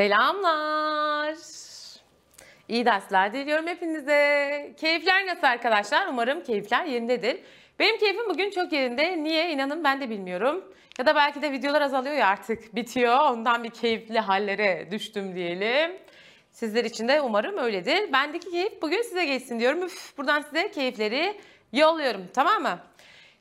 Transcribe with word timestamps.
Selamlar. 0.00 1.36
İyi 2.68 2.86
dersler 2.86 3.32
diliyorum 3.32 3.66
hepinize. 3.66 4.72
Keyifler 4.80 5.26
nasıl 5.26 5.46
arkadaşlar? 5.46 6.06
Umarım 6.06 6.42
keyifler 6.42 6.84
yerindedir. 6.84 7.40
Benim 7.78 7.98
keyfim 7.98 8.28
bugün 8.28 8.50
çok 8.50 8.72
yerinde. 8.72 9.24
Niye? 9.24 9.52
İnanın 9.52 9.84
ben 9.84 10.00
de 10.00 10.10
bilmiyorum. 10.10 10.64
Ya 10.98 11.06
da 11.06 11.14
belki 11.14 11.42
de 11.42 11.52
videolar 11.52 11.82
azalıyor 11.82 12.14
ya 12.14 12.26
artık 12.26 12.74
bitiyor. 12.74 13.18
Ondan 13.18 13.64
bir 13.64 13.70
keyifli 13.70 14.18
hallere 14.18 14.88
düştüm 14.90 15.34
diyelim. 15.34 15.92
Sizler 16.50 16.84
için 16.84 17.08
de 17.08 17.20
umarım 17.20 17.58
öyledir. 17.58 18.12
Bendeki 18.12 18.50
keyif 18.50 18.82
bugün 18.82 19.02
size 19.02 19.24
geçsin 19.24 19.60
diyorum. 19.60 19.82
Üf, 19.82 20.18
buradan 20.18 20.42
size 20.42 20.70
keyifleri 20.70 21.40
yolluyorum. 21.72 22.28
Tamam 22.34 22.62
mı? 22.62 22.78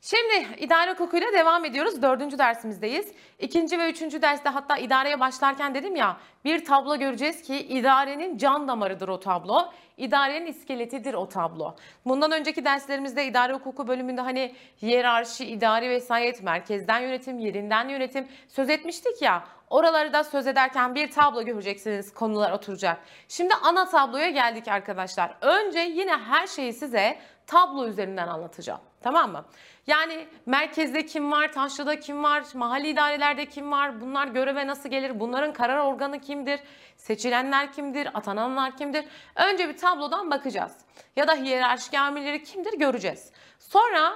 Şimdi 0.02 0.48
idare 0.58 0.92
hukukuyla 0.92 1.34
devam 1.34 1.66
ediyoruz. 1.66 2.02
Dördüncü 2.02 2.38
dersimizdeyiz. 2.38 3.14
İkinci 3.40 3.80
ve 3.80 3.90
üçüncü 3.90 4.22
derste 4.22 4.50
hatta 4.50 4.78
idareye 4.78 5.20
başlarken 5.20 5.76
dedim 5.76 5.96
ya 5.96 6.18
bir 6.46 6.66
tablo 6.66 6.98
göreceğiz 7.00 7.42
ki 7.42 7.58
idarenin 7.58 8.38
can 8.38 8.68
damarıdır 8.68 9.08
o 9.08 9.20
tablo. 9.20 9.72
İdarenin 9.98 10.46
iskeletidir 10.46 11.14
o 11.14 11.30
tablo. 11.30 11.76
Bundan 12.06 12.32
önceki 12.32 12.66
derslerimizde 12.66 13.26
idare 13.26 13.54
hukuku 13.54 13.88
bölümünde 13.88 14.22
hani 14.22 14.56
hiyerarşi, 14.82 15.46
idari 15.46 15.90
vesayet, 15.90 16.44
merkezden 16.44 17.00
yönetim, 17.00 17.40
yerinden 17.40 17.90
yönetim 17.90 18.28
söz 18.48 18.70
etmiştik 18.70 19.22
ya. 19.22 19.44
Oraları 19.70 20.14
da 20.14 20.24
söz 20.24 20.48
ederken 20.48 20.96
bir 20.96 21.12
tablo 21.12 21.44
göreceksiniz 21.44 22.14
konular 22.14 22.52
oturacak. 22.52 22.98
Şimdi 23.28 23.54
ana 23.64 23.90
tabloya 23.90 24.30
geldik 24.30 24.68
arkadaşlar. 24.68 25.38
Önce 25.42 25.80
yine 25.80 26.18
her 26.18 26.48
şeyi 26.48 26.74
size 26.74 27.20
tablo 27.48 27.88
üzerinden 27.88 28.28
anlatacağım. 28.28 28.82
Tamam 29.02 29.32
mı? 29.32 29.46
Yani 29.88 30.28
merkezde 30.46 31.06
kim 31.06 31.32
var, 31.32 31.52
taşrada 31.52 32.00
kim 32.00 32.24
var, 32.24 32.44
mahalli 32.54 32.88
idarelerde 32.88 33.46
kim 33.46 33.72
var, 33.72 34.02
bunlar 34.02 34.28
göreve 34.28 34.68
nasıl 34.68 34.90
gelir, 34.90 35.20
bunların 35.20 35.54
karar 35.54 35.78
organı 35.78 36.20
kimdir, 36.22 36.60
seçilenler 36.98 37.74
kimdir, 37.74 38.10
atananlar 38.14 38.78
kimdir? 38.78 39.06
Önce 39.36 39.70
bir 39.70 39.78
tablodan 39.78 40.32
bakacağız. 40.32 40.78
Ya 41.16 41.28
da 41.28 41.36
hiyerarşik 41.36 41.94
amirleri 41.94 42.44
kimdir 42.44 42.80
göreceğiz. 42.80 43.32
Sonra 43.60 44.14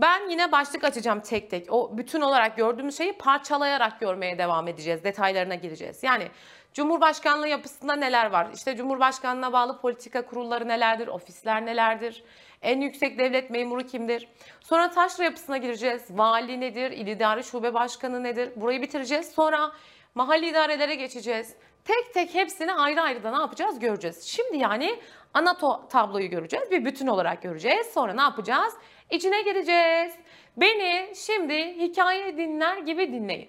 ben 0.00 0.28
yine 0.30 0.52
başlık 0.52 0.84
açacağım 0.84 1.20
tek 1.20 1.50
tek. 1.50 1.72
O 1.72 1.98
bütün 1.98 2.20
olarak 2.20 2.56
gördüğümüz 2.56 2.96
şeyi 2.96 3.12
parçalayarak 3.12 4.00
görmeye 4.00 4.38
devam 4.38 4.68
edeceğiz. 4.68 5.04
Detaylarına 5.04 5.54
gireceğiz. 5.54 6.02
Yani 6.02 6.28
Cumhurbaşkanlığı 6.74 7.48
yapısında 7.48 7.96
neler 7.96 8.30
var? 8.30 8.48
İşte 8.54 8.76
Cumhurbaşkanlığına 8.76 9.52
bağlı 9.52 9.80
politika 9.80 10.26
kurulları 10.26 10.68
nelerdir? 10.68 11.08
Ofisler 11.08 11.66
nelerdir? 11.66 12.24
En 12.62 12.80
yüksek 12.80 13.18
devlet 13.18 13.50
memuru 13.50 13.86
kimdir? 13.86 14.28
Sonra 14.60 14.90
taşra 14.90 15.24
yapısına 15.24 15.56
gireceğiz. 15.56 16.02
Vali 16.10 16.60
nedir? 16.60 16.90
İl 16.90 17.06
idare 17.06 17.42
şube 17.42 17.74
başkanı 17.74 18.22
nedir? 18.22 18.52
Burayı 18.56 18.82
bitireceğiz. 18.82 19.30
Sonra 19.30 19.72
mahalli 20.14 20.50
idarelere 20.50 20.94
geçeceğiz. 20.94 21.54
Tek 21.84 22.14
tek 22.14 22.34
hepsini 22.34 22.72
ayrı 22.72 23.02
ayrı 23.02 23.22
da 23.22 23.30
ne 23.30 23.40
yapacağız 23.40 23.78
göreceğiz. 23.78 24.22
Şimdi 24.22 24.56
yani 24.56 25.00
ana 25.34 25.58
tabloyu 25.88 26.30
göreceğiz. 26.30 26.70
Bir 26.70 26.84
bütün 26.84 27.06
olarak 27.06 27.42
göreceğiz. 27.42 27.86
Sonra 27.86 28.12
ne 28.14 28.22
yapacağız? 28.22 28.74
İçine 29.10 29.42
gireceğiz. 29.42 30.12
Beni 30.56 31.12
şimdi 31.14 31.54
hikaye 31.78 32.36
dinler 32.36 32.76
gibi 32.76 33.12
dinleyin. 33.12 33.48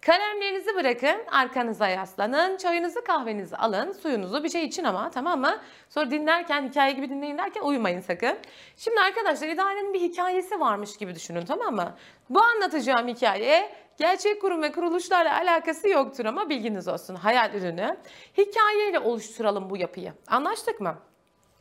Kalemlerinizi 0.00 0.74
bırakın, 0.74 1.16
arkanıza 1.32 1.88
yaslanın, 1.88 2.56
çayınızı 2.56 3.04
kahvenizi 3.04 3.56
alın, 3.56 3.92
suyunuzu 3.92 4.44
bir 4.44 4.48
şey 4.48 4.64
için 4.64 4.84
ama 4.84 5.10
tamam 5.10 5.40
mı? 5.40 5.60
Sonra 5.88 6.10
dinlerken, 6.10 6.68
hikaye 6.68 6.92
gibi 6.92 7.10
dinleyin 7.10 7.38
derken 7.38 7.62
uyumayın 7.62 8.00
sakın. 8.00 8.38
Şimdi 8.76 9.00
arkadaşlar 9.00 9.48
idarenin 9.48 9.94
bir 9.94 10.00
hikayesi 10.00 10.60
varmış 10.60 10.96
gibi 10.96 11.14
düşünün 11.14 11.44
tamam 11.44 11.74
mı? 11.74 11.96
Bu 12.30 12.42
anlatacağım 12.42 13.08
hikaye 13.08 13.72
gerçek 13.98 14.40
kurum 14.40 14.62
ve 14.62 14.72
kuruluşlarla 14.72 15.36
alakası 15.38 15.88
yoktur 15.88 16.24
ama 16.24 16.48
bilginiz 16.48 16.88
olsun. 16.88 17.14
Hayal 17.14 17.54
ürünü. 17.54 17.96
Hikayeyle 18.38 18.98
oluşturalım 18.98 19.70
bu 19.70 19.76
yapıyı. 19.76 20.12
Anlaştık 20.26 20.80
mı? 20.80 21.07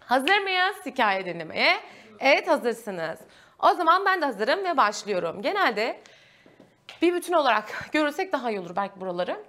Hazır 0.07 0.37
mıyız 0.37 0.85
hikaye 0.85 1.25
dinlemeye? 1.25 1.77
Evet 2.19 2.47
hazırsınız. 2.47 3.19
O 3.59 3.73
zaman 3.73 4.05
ben 4.05 4.21
de 4.21 4.25
hazırım 4.25 4.63
ve 4.63 4.77
başlıyorum. 4.77 5.41
Genelde 5.41 6.01
bir 7.01 7.13
bütün 7.13 7.33
olarak 7.33 7.89
görürsek 7.91 8.33
daha 8.33 8.49
iyi 8.51 8.59
olur 8.59 8.75
belki 8.75 9.01
buraları. 9.01 9.43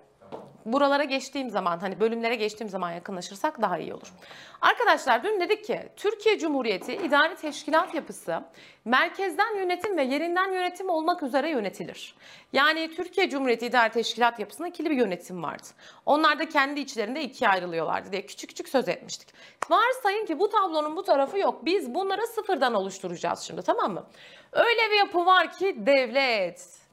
Buralara 0.73 1.05
geçtiğim 1.05 1.51
zaman 1.51 1.79
hani 1.79 2.01
bölümlere 2.01 2.34
geçtiğim 2.34 2.71
zaman 2.71 2.91
yakınlaşırsak 2.91 3.62
daha 3.62 3.79
iyi 3.79 3.95
olur. 3.95 4.12
Arkadaşlar 4.61 5.25
dün 5.25 5.41
dedik 5.41 5.65
ki 5.65 5.89
Türkiye 5.97 6.39
Cumhuriyeti 6.39 6.95
idari 6.95 7.37
teşkilat 7.37 7.95
yapısı 7.95 8.43
merkezden 8.84 9.56
yönetim 9.56 9.97
ve 9.97 10.03
yerinden 10.03 10.53
yönetim 10.53 10.89
olmak 10.91 11.23
üzere 11.23 11.51
yönetilir. 11.51 12.15
Yani 12.53 12.95
Türkiye 12.97 13.31
Cumhuriyeti 13.31 13.67
idari 13.67 13.93
teşkilat 13.93 14.39
yapısında 14.39 14.69
ikili 14.69 14.91
bir 14.91 14.97
yönetim 14.97 15.43
vardı. 15.43 15.67
Onlar 16.06 16.39
da 16.39 16.49
kendi 16.49 16.81
içlerinde 16.81 17.23
ikiye 17.23 17.50
ayrılıyorlardı 17.50 18.12
diye 18.12 18.27
küçük 18.27 18.50
küçük 18.50 18.69
söz 18.69 18.89
etmiştik. 18.89 19.29
Varsayın 19.71 20.27
ki 20.27 20.39
bu 20.39 20.49
tablonun 20.49 20.97
bu 20.97 21.03
tarafı 21.03 21.39
yok. 21.39 21.65
Biz 21.65 21.95
bunları 21.95 22.27
sıfırdan 22.27 22.75
oluşturacağız 22.75 23.41
şimdi 23.41 23.62
tamam 23.62 23.95
mı? 23.95 24.06
Öyle 24.53 24.91
bir 24.91 24.99
yapı 24.99 25.27
var 25.27 25.53
ki 25.53 25.87
devlet, 25.87 26.88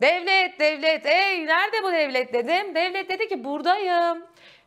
Devlet, 0.00 0.60
devlet. 0.60 1.06
Ey 1.06 1.46
nerede 1.46 1.82
bu 1.82 1.92
devlet 1.92 2.32
dedim. 2.32 2.74
Devlet 2.74 3.08
dedi 3.08 3.28
ki 3.28 3.44
buradayım. 3.44 4.24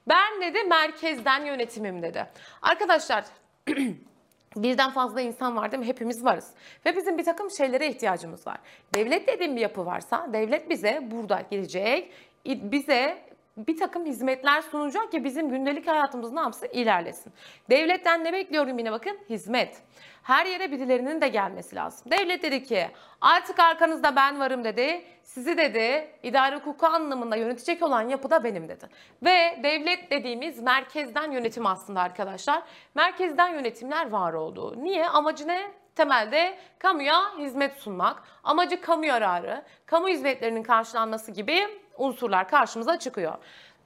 Ben 0.07 0.41
dedi 0.41 0.63
merkezden 0.63 1.45
yönetimim 1.45 2.01
dedi. 2.01 2.25
Arkadaşlar 2.61 3.25
birden 4.55 4.91
fazla 4.91 5.21
insan 5.21 5.55
var 5.55 5.71
değil 5.71 5.79
mi? 5.79 5.87
Hepimiz 5.87 6.25
varız. 6.25 6.51
Ve 6.85 6.95
bizim 6.95 7.17
bir 7.17 7.23
takım 7.23 7.51
şeylere 7.51 7.87
ihtiyacımız 7.87 8.47
var. 8.47 8.57
Devlet 8.95 9.27
dediğim 9.27 9.55
bir 9.55 9.61
yapı 9.61 9.85
varsa 9.85 10.27
devlet 10.33 10.69
bize 10.69 11.01
burada 11.11 11.43
gelecek. 11.51 12.11
Bize 12.45 13.17
bir 13.57 13.77
takım 13.77 14.05
hizmetler 14.05 14.61
sunacak 14.61 15.11
ki 15.11 15.23
bizim 15.23 15.49
gündelik 15.49 15.87
hayatımız 15.87 16.31
ne 16.31 16.39
yapsın? 16.39 16.67
ilerlesin. 16.73 17.33
Devletten 17.69 18.23
ne 18.23 18.33
bekliyorum 18.33 18.77
yine 18.77 18.91
bakın? 18.91 19.17
Hizmet. 19.29 19.81
Her 20.23 20.45
yere 20.45 20.71
birilerinin 20.71 21.21
de 21.21 21.27
gelmesi 21.27 21.75
lazım. 21.75 22.11
Devlet 22.11 22.43
dedi 22.43 22.63
ki 22.63 22.87
artık 23.21 23.59
arkanızda 23.59 24.15
ben 24.15 24.39
varım 24.39 24.63
dedi. 24.63 25.05
Sizi 25.23 25.57
dedi 25.57 26.07
idare 26.23 26.55
hukuku 26.55 26.85
anlamında 26.85 27.35
yönetecek 27.35 27.83
olan 27.83 28.09
yapı 28.09 28.29
da 28.29 28.43
benim 28.43 28.69
dedi. 28.69 28.89
Ve 29.23 29.59
devlet 29.63 30.11
dediğimiz 30.11 30.59
merkezden 30.59 31.31
yönetim 31.31 31.65
aslında 31.65 32.01
arkadaşlar. 32.01 32.63
Merkezden 32.95 33.53
yönetimler 33.53 34.09
var 34.09 34.33
oldu. 34.33 34.83
Niye? 34.83 35.07
Amacı 35.07 35.47
ne? 35.47 35.71
temelde 35.95 36.57
kamuya 36.79 37.37
hizmet 37.37 37.77
sunmak, 37.77 38.23
amacı 38.43 38.81
kamu 38.81 39.05
yararı, 39.05 39.63
kamu 39.85 40.07
hizmetlerinin 40.07 40.63
karşılanması 40.63 41.31
gibi 41.31 41.82
unsurlar 41.97 42.47
karşımıza 42.47 42.99
çıkıyor. 42.99 43.37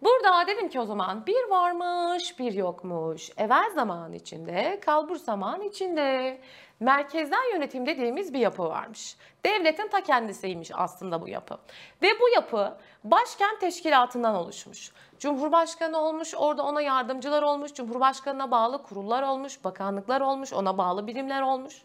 Burada 0.01 0.47
dedim 0.47 0.69
ki 0.69 0.79
o 0.79 0.85
zaman 0.85 1.25
bir 1.25 1.49
varmış 1.49 2.39
bir 2.39 2.53
yokmuş. 2.53 3.31
Evvel 3.37 3.71
zaman 3.75 4.13
içinde, 4.13 4.79
kalbur 4.85 5.15
zaman 5.15 5.61
içinde. 5.61 6.41
Merkezden 6.79 7.53
yönetim 7.53 7.85
dediğimiz 7.85 8.33
bir 8.33 8.39
yapı 8.39 8.63
varmış. 8.63 9.17
Devletin 9.45 9.87
ta 9.87 10.01
kendisiymiş 10.03 10.71
aslında 10.73 11.21
bu 11.21 11.27
yapı. 11.27 11.57
Ve 12.01 12.07
bu 12.21 12.29
yapı 12.35 12.77
başkent 13.03 13.61
teşkilatından 13.61 14.35
oluşmuş. 14.35 14.91
Cumhurbaşkanı 15.19 15.97
olmuş, 15.97 16.33
orada 16.37 16.63
ona 16.63 16.81
yardımcılar 16.81 17.43
olmuş, 17.43 17.73
Cumhurbaşkanına 17.73 18.51
bağlı 18.51 18.83
kurullar 18.83 19.23
olmuş, 19.23 19.63
bakanlıklar 19.63 20.21
olmuş, 20.21 20.53
ona 20.53 20.77
bağlı 20.77 21.07
birimler 21.07 21.41
olmuş. 21.41 21.81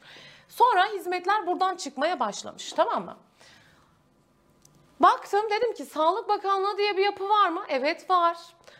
Sonra 0.48 0.86
hizmetler 0.86 1.46
buradan 1.46 1.76
çıkmaya 1.76 2.20
başlamış 2.20 2.72
tamam 2.72 3.04
mı? 3.04 3.16
Baktım 5.02 5.50
dedim 5.50 5.74
ki 5.74 5.84
Sağlık 5.84 6.28
Bakanlığı 6.28 6.78
diye 6.78 6.96
bir 6.96 7.04
yapı 7.04 7.28
var 7.28 7.48
mı? 7.48 7.62
Evet 7.68 8.10
var. 8.10 8.36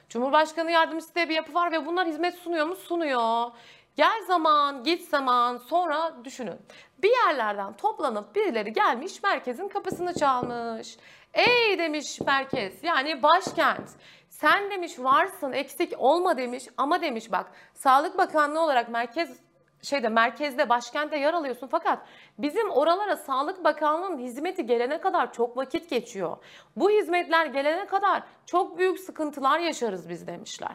Cumhurbaşkanı 0.08 0.70
Yardımcısı 0.70 1.14
diye 1.14 1.28
bir 1.28 1.34
yapı 1.34 1.54
var 1.54 1.72
ve 1.72 1.86
bunlar 1.86 2.06
hizmet 2.06 2.34
sunuyor 2.34 2.66
mu? 2.66 2.76
Sunuyor. 2.76 3.50
Gel 3.96 4.24
zaman, 4.26 4.84
git 4.84 5.08
zaman, 5.08 5.56
sonra 5.56 6.24
düşünün. 6.24 6.60
Bir 6.98 7.10
yerlerden 7.10 7.72
toplanıp 7.72 8.34
birileri 8.34 8.72
gelmiş 8.72 9.22
merkezin 9.22 9.68
kapısını 9.68 10.14
çalmış. 10.14 10.96
Ey 11.34 11.78
demiş 11.78 12.20
merkez 12.20 12.84
yani 12.84 13.22
başkent. 13.22 13.90
Sen 14.28 14.70
demiş 14.70 14.92
varsın 14.98 15.52
eksik 15.52 15.92
olma 15.98 16.36
demiş 16.36 16.64
ama 16.76 17.02
demiş 17.02 17.32
bak 17.32 17.52
Sağlık 17.74 18.18
Bakanlığı 18.18 18.60
olarak 18.60 18.88
merkez 18.88 19.40
şeyde 19.82 20.08
merkezde 20.08 20.68
başkentte 20.68 21.18
yer 21.18 21.34
alıyorsun 21.34 21.66
fakat 21.66 21.98
bizim 22.38 22.70
oralara 22.70 23.16
Sağlık 23.16 23.64
Bakanlığı'nın 23.64 24.18
hizmeti 24.18 24.66
gelene 24.66 25.00
kadar 25.00 25.32
çok 25.32 25.56
vakit 25.56 25.90
geçiyor. 25.90 26.36
Bu 26.76 26.90
hizmetler 26.90 27.46
gelene 27.46 27.86
kadar 27.86 28.22
çok 28.46 28.78
büyük 28.78 29.00
sıkıntılar 29.00 29.58
yaşarız 29.58 30.08
biz 30.08 30.26
demişler. 30.26 30.72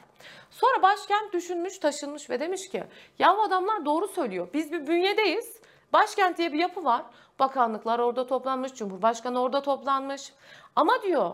Sonra 0.50 0.82
başkent 0.82 1.34
düşünmüş 1.34 1.80
taşınmış 1.80 2.30
ve 2.30 2.40
demiş 2.40 2.70
ki 2.70 2.84
ya 3.20 3.38
adamlar 3.38 3.86
doğru 3.86 4.08
söylüyor 4.08 4.48
biz 4.54 4.72
bir 4.72 4.88
bünyedeyiz. 4.88 5.62
Başkent 5.94 6.38
diye 6.38 6.54
bir 6.54 6.60
yapı 6.60 6.84
var. 6.84 7.04
Bakanlıklar 7.40 8.00
orada 8.00 8.28
toplanmış, 8.28 8.74
Cumhurbaşkanı 8.74 9.42
orada 9.42 9.62
toplanmış. 9.62 10.34
Ama 10.76 11.02
diyor 11.02 11.34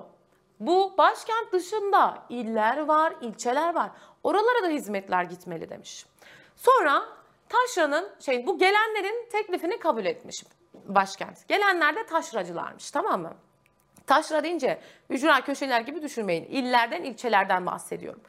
bu 0.60 0.94
başkent 0.98 1.52
dışında 1.52 2.24
iller 2.30 2.78
var, 2.78 3.14
ilçeler 3.22 3.75
var. 3.75 3.92
Oralara 4.24 4.64
da 4.64 4.68
hizmetler 4.68 5.24
gitmeli 5.24 5.70
demiş. 5.70 6.06
Sonra 6.56 7.04
Taşra'nın 7.54 8.10
şey 8.20 8.48
bu 8.48 8.58
gelenlerin 8.58 9.30
teklifini 9.32 9.80
kabul 9.80 10.06
etmiş 10.06 10.44
başkent. 10.74 11.48
Gelenler 11.48 11.96
de 11.96 12.06
taşracılarmış 12.06 12.92
tamam 12.92 13.22
mı? 13.22 13.34
Taşra 14.08 14.44
deyince 14.44 14.80
ücra 15.10 15.42
köşeler 15.42 15.82
gibi 15.82 16.02
düşünmeyin. 16.02 16.46
İllerden, 16.46 17.04
ilçelerden 17.04 17.66
bahsediyorum. 17.66 18.22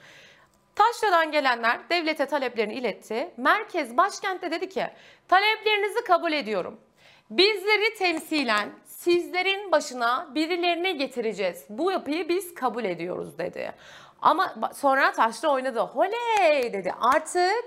Taşra'dan 0.74 1.32
gelenler 1.32 1.80
devlete 1.90 2.26
taleplerini 2.26 2.74
iletti. 2.74 3.34
Merkez 3.36 3.96
başkentte 3.96 4.50
dedi 4.50 4.68
ki 4.68 4.86
taleplerinizi 5.28 6.04
kabul 6.04 6.32
ediyorum. 6.32 6.80
Bizleri 7.30 7.94
temsilen 7.98 8.70
sizlerin 8.84 9.72
başına 9.72 10.34
birilerini 10.34 10.96
getireceğiz. 10.96 11.64
Bu 11.68 11.92
yapıyı 11.92 12.28
biz 12.28 12.54
kabul 12.54 12.84
ediyoruz 12.84 13.38
dedi. 13.38 13.72
Ama 14.22 14.54
sonra 14.74 15.12
Taşra 15.12 15.48
oynadı. 15.48 15.80
Holey 15.80 16.72
dedi. 16.72 16.92
Artık 17.00 17.64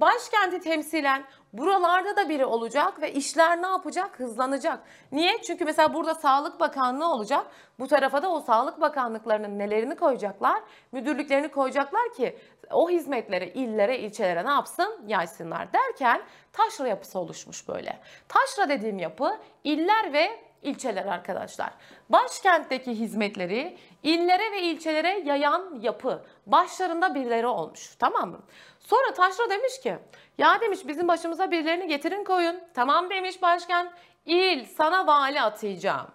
başkenti 0.00 0.60
temsilen 0.60 1.24
buralarda 1.52 2.16
da 2.16 2.28
biri 2.28 2.44
olacak 2.44 3.02
ve 3.02 3.12
işler 3.12 3.62
ne 3.62 3.66
yapacak? 3.66 4.20
Hızlanacak. 4.20 4.80
Niye? 5.12 5.42
Çünkü 5.42 5.64
mesela 5.64 5.94
burada 5.94 6.14
Sağlık 6.14 6.60
Bakanlığı 6.60 7.12
olacak. 7.12 7.46
Bu 7.78 7.88
tarafa 7.88 8.22
da 8.22 8.30
o 8.30 8.40
Sağlık 8.40 8.80
Bakanlıklarının 8.80 9.58
nelerini 9.58 9.96
koyacaklar? 9.96 10.62
Müdürlüklerini 10.92 11.48
koyacaklar 11.48 12.12
ki 12.16 12.38
o 12.70 12.90
hizmetleri 12.90 13.48
illere, 13.48 13.98
ilçelere 13.98 14.44
ne 14.44 14.50
yapsın? 14.50 15.04
Yaysınlar 15.06 15.72
derken 15.72 16.22
taşra 16.52 16.88
yapısı 16.88 17.18
oluşmuş 17.18 17.68
böyle. 17.68 17.98
Taşra 18.28 18.68
dediğim 18.68 18.98
yapı 18.98 19.38
iller 19.64 20.12
ve 20.12 20.48
ilçeler 20.62 21.06
arkadaşlar. 21.06 21.70
Başkentteki 22.08 22.90
hizmetleri 22.90 23.78
illere 24.02 24.52
ve 24.52 24.62
ilçelere 24.62 25.22
yayan 25.24 25.78
yapı. 25.80 26.24
Başlarında 26.46 27.14
birileri 27.14 27.46
olmuş. 27.46 27.96
Tamam 27.98 28.30
mı? 28.30 28.40
Sonra 28.80 29.14
Taşra 29.14 29.50
demiş 29.50 29.80
ki 29.80 29.98
ya 30.38 30.60
demiş 30.60 30.80
bizim 30.88 31.08
başımıza 31.08 31.50
birilerini 31.50 31.86
getirin 31.86 32.24
koyun. 32.24 32.60
Tamam 32.74 33.10
demiş 33.10 33.42
başkan. 33.42 33.90
İl 34.26 34.64
sana 34.64 35.06
vali 35.06 35.40
atayacağım. 35.40 36.06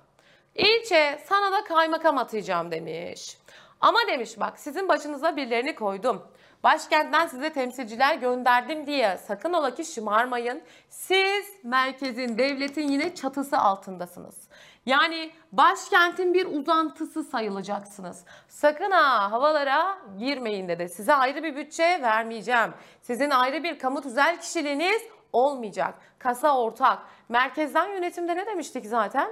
İlçe 0.56 1.20
sana 1.26 1.52
da 1.52 1.64
kaymakam 1.64 2.18
atayacağım 2.18 2.72
demiş. 2.72 3.38
Ama 3.82 4.00
demiş 4.08 4.40
bak 4.40 4.60
sizin 4.60 4.90
başınıza 4.90 5.36
birilerini 5.36 5.76
koydum. 5.76 6.28
Başkentten 6.64 7.28
size 7.28 7.54
temsilciler 7.54 8.16
gönderdim 8.16 8.88
diye 8.88 9.18
sakın 9.18 9.54
ola 9.54 9.76
ki 9.76 9.86
şımarmayın. 9.86 10.62
Siz 10.90 11.46
merkezin, 11.64 12.38
devletin 12.38 12.88
yine 12.88 13.16
çatısı 13.16 13.58
altındasınız. 13.58 14.48
Yani 14.86 15.32
başkentin 15.52 16.34
bir 16.34 16.46
uzantısı 16.46 17.24
sayılacaksınız. 17.24 18.26
Sakın 18.48 18.92
ha 18.92 19.32
havalara 19.32 19.98
girmeyin 20.18 20.68
dedi. 20.68 20.90
Size 20.90 21.14
ayrı 21.14 21.44
bir 21.44 21.56
bütçe 21.56 21.84
vermeyeceğim. 22.02 22.74
Sizin 23.02 23.30
ayrı 23.30 23.64
bir 23.64 23.80
kamu 23.80 24.02
tüzel 24.02 24.42
kişiliğiniz 24.42 25.02
olmayacak. 25.34 25.96
Kasa 26.20 26.58
ortak. 26.58 27.00
Merkezden 27.30 27.88
yönetimde 27.88 28.36
ne 28.36 28.46
demiştik 28.46 28.86
zaten? 28.86 29.30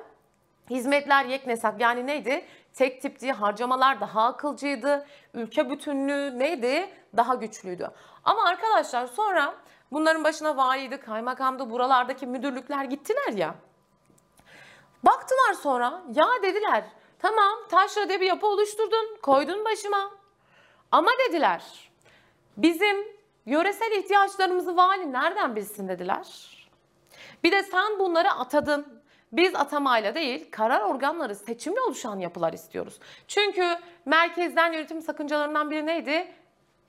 Hizmetler 0.69 1.25
yeknesak 1.25 1.81
yani 1.81 2.07
neydi? 2.07 2.45
Tek 2.73 3.01
tipti, 3.01 3.31
harcamalar 3.31 4.01
daha 4.01 4.25
akılcıydı, 4.25 5.05
ülke 5.33 5.69
bütünlüğü 5.69 6.39
neydi? 6.39 6.89
Daha 7.17 7.35
güçlüydü. 7.35 7.89
Ama 8.23 8.43
arkadaşlar 8.43 9.07
sonra 9.07 9.53
bunların 9.91 10.23
başına 10.23 10.57
valiydi, 10.57 10.97
kaymakamdı, 10.97 11.69
buralardaki 11.69 12.27
müdürlükler 12.27 12.83
gittiler 12.85 13.33
ya. 13.33 13.55
Baktılar 15.03 15.53
sonra 15.53 16.01
ya 16.15 16.27
dediler 16.43 16.83
tamam 17.19 17.59
taşra 17.69 18.09
bir 18.09 18.21
yapı 18.21 18.47
oluşturdun, 18.47 19.17
koydun 19.21 19.65
başıma. 19.65 20.11
Ama 20.91 21.11
dediler 21.27 21.91
bizim 22.57 22.97
yöresel 23.45 23.91
ihtiyaçlarımızı 23.91 24.77
vali 24.77 25.13
nereden 25.13 25.55
bilsin 25.55 25.87
dediler. 25.87 26.57
Bir 27.43 27.51
de 27.51 27.63
sen 27.63 27.99
bunları 27.99 28.31
atadın. 28.31 29.01
Biz 29.31 29.55
atamayla 29.55 30.15
değil, 30.15 30.51
karar 30.51 30.81
organları 30.81 31.35
seçimle 31.35 31.81
oluşan 31.81 32.19
yapılar 32.19 32.53
istiyoruz. 32.53 32.99
Çünkü 33.27 33.77
merkezden 34.05 34.73
yönetim 34.73 35.01
sakıncalarından 35.01 35.71
biri 35.71 35.85
neydi? 35.85 36.31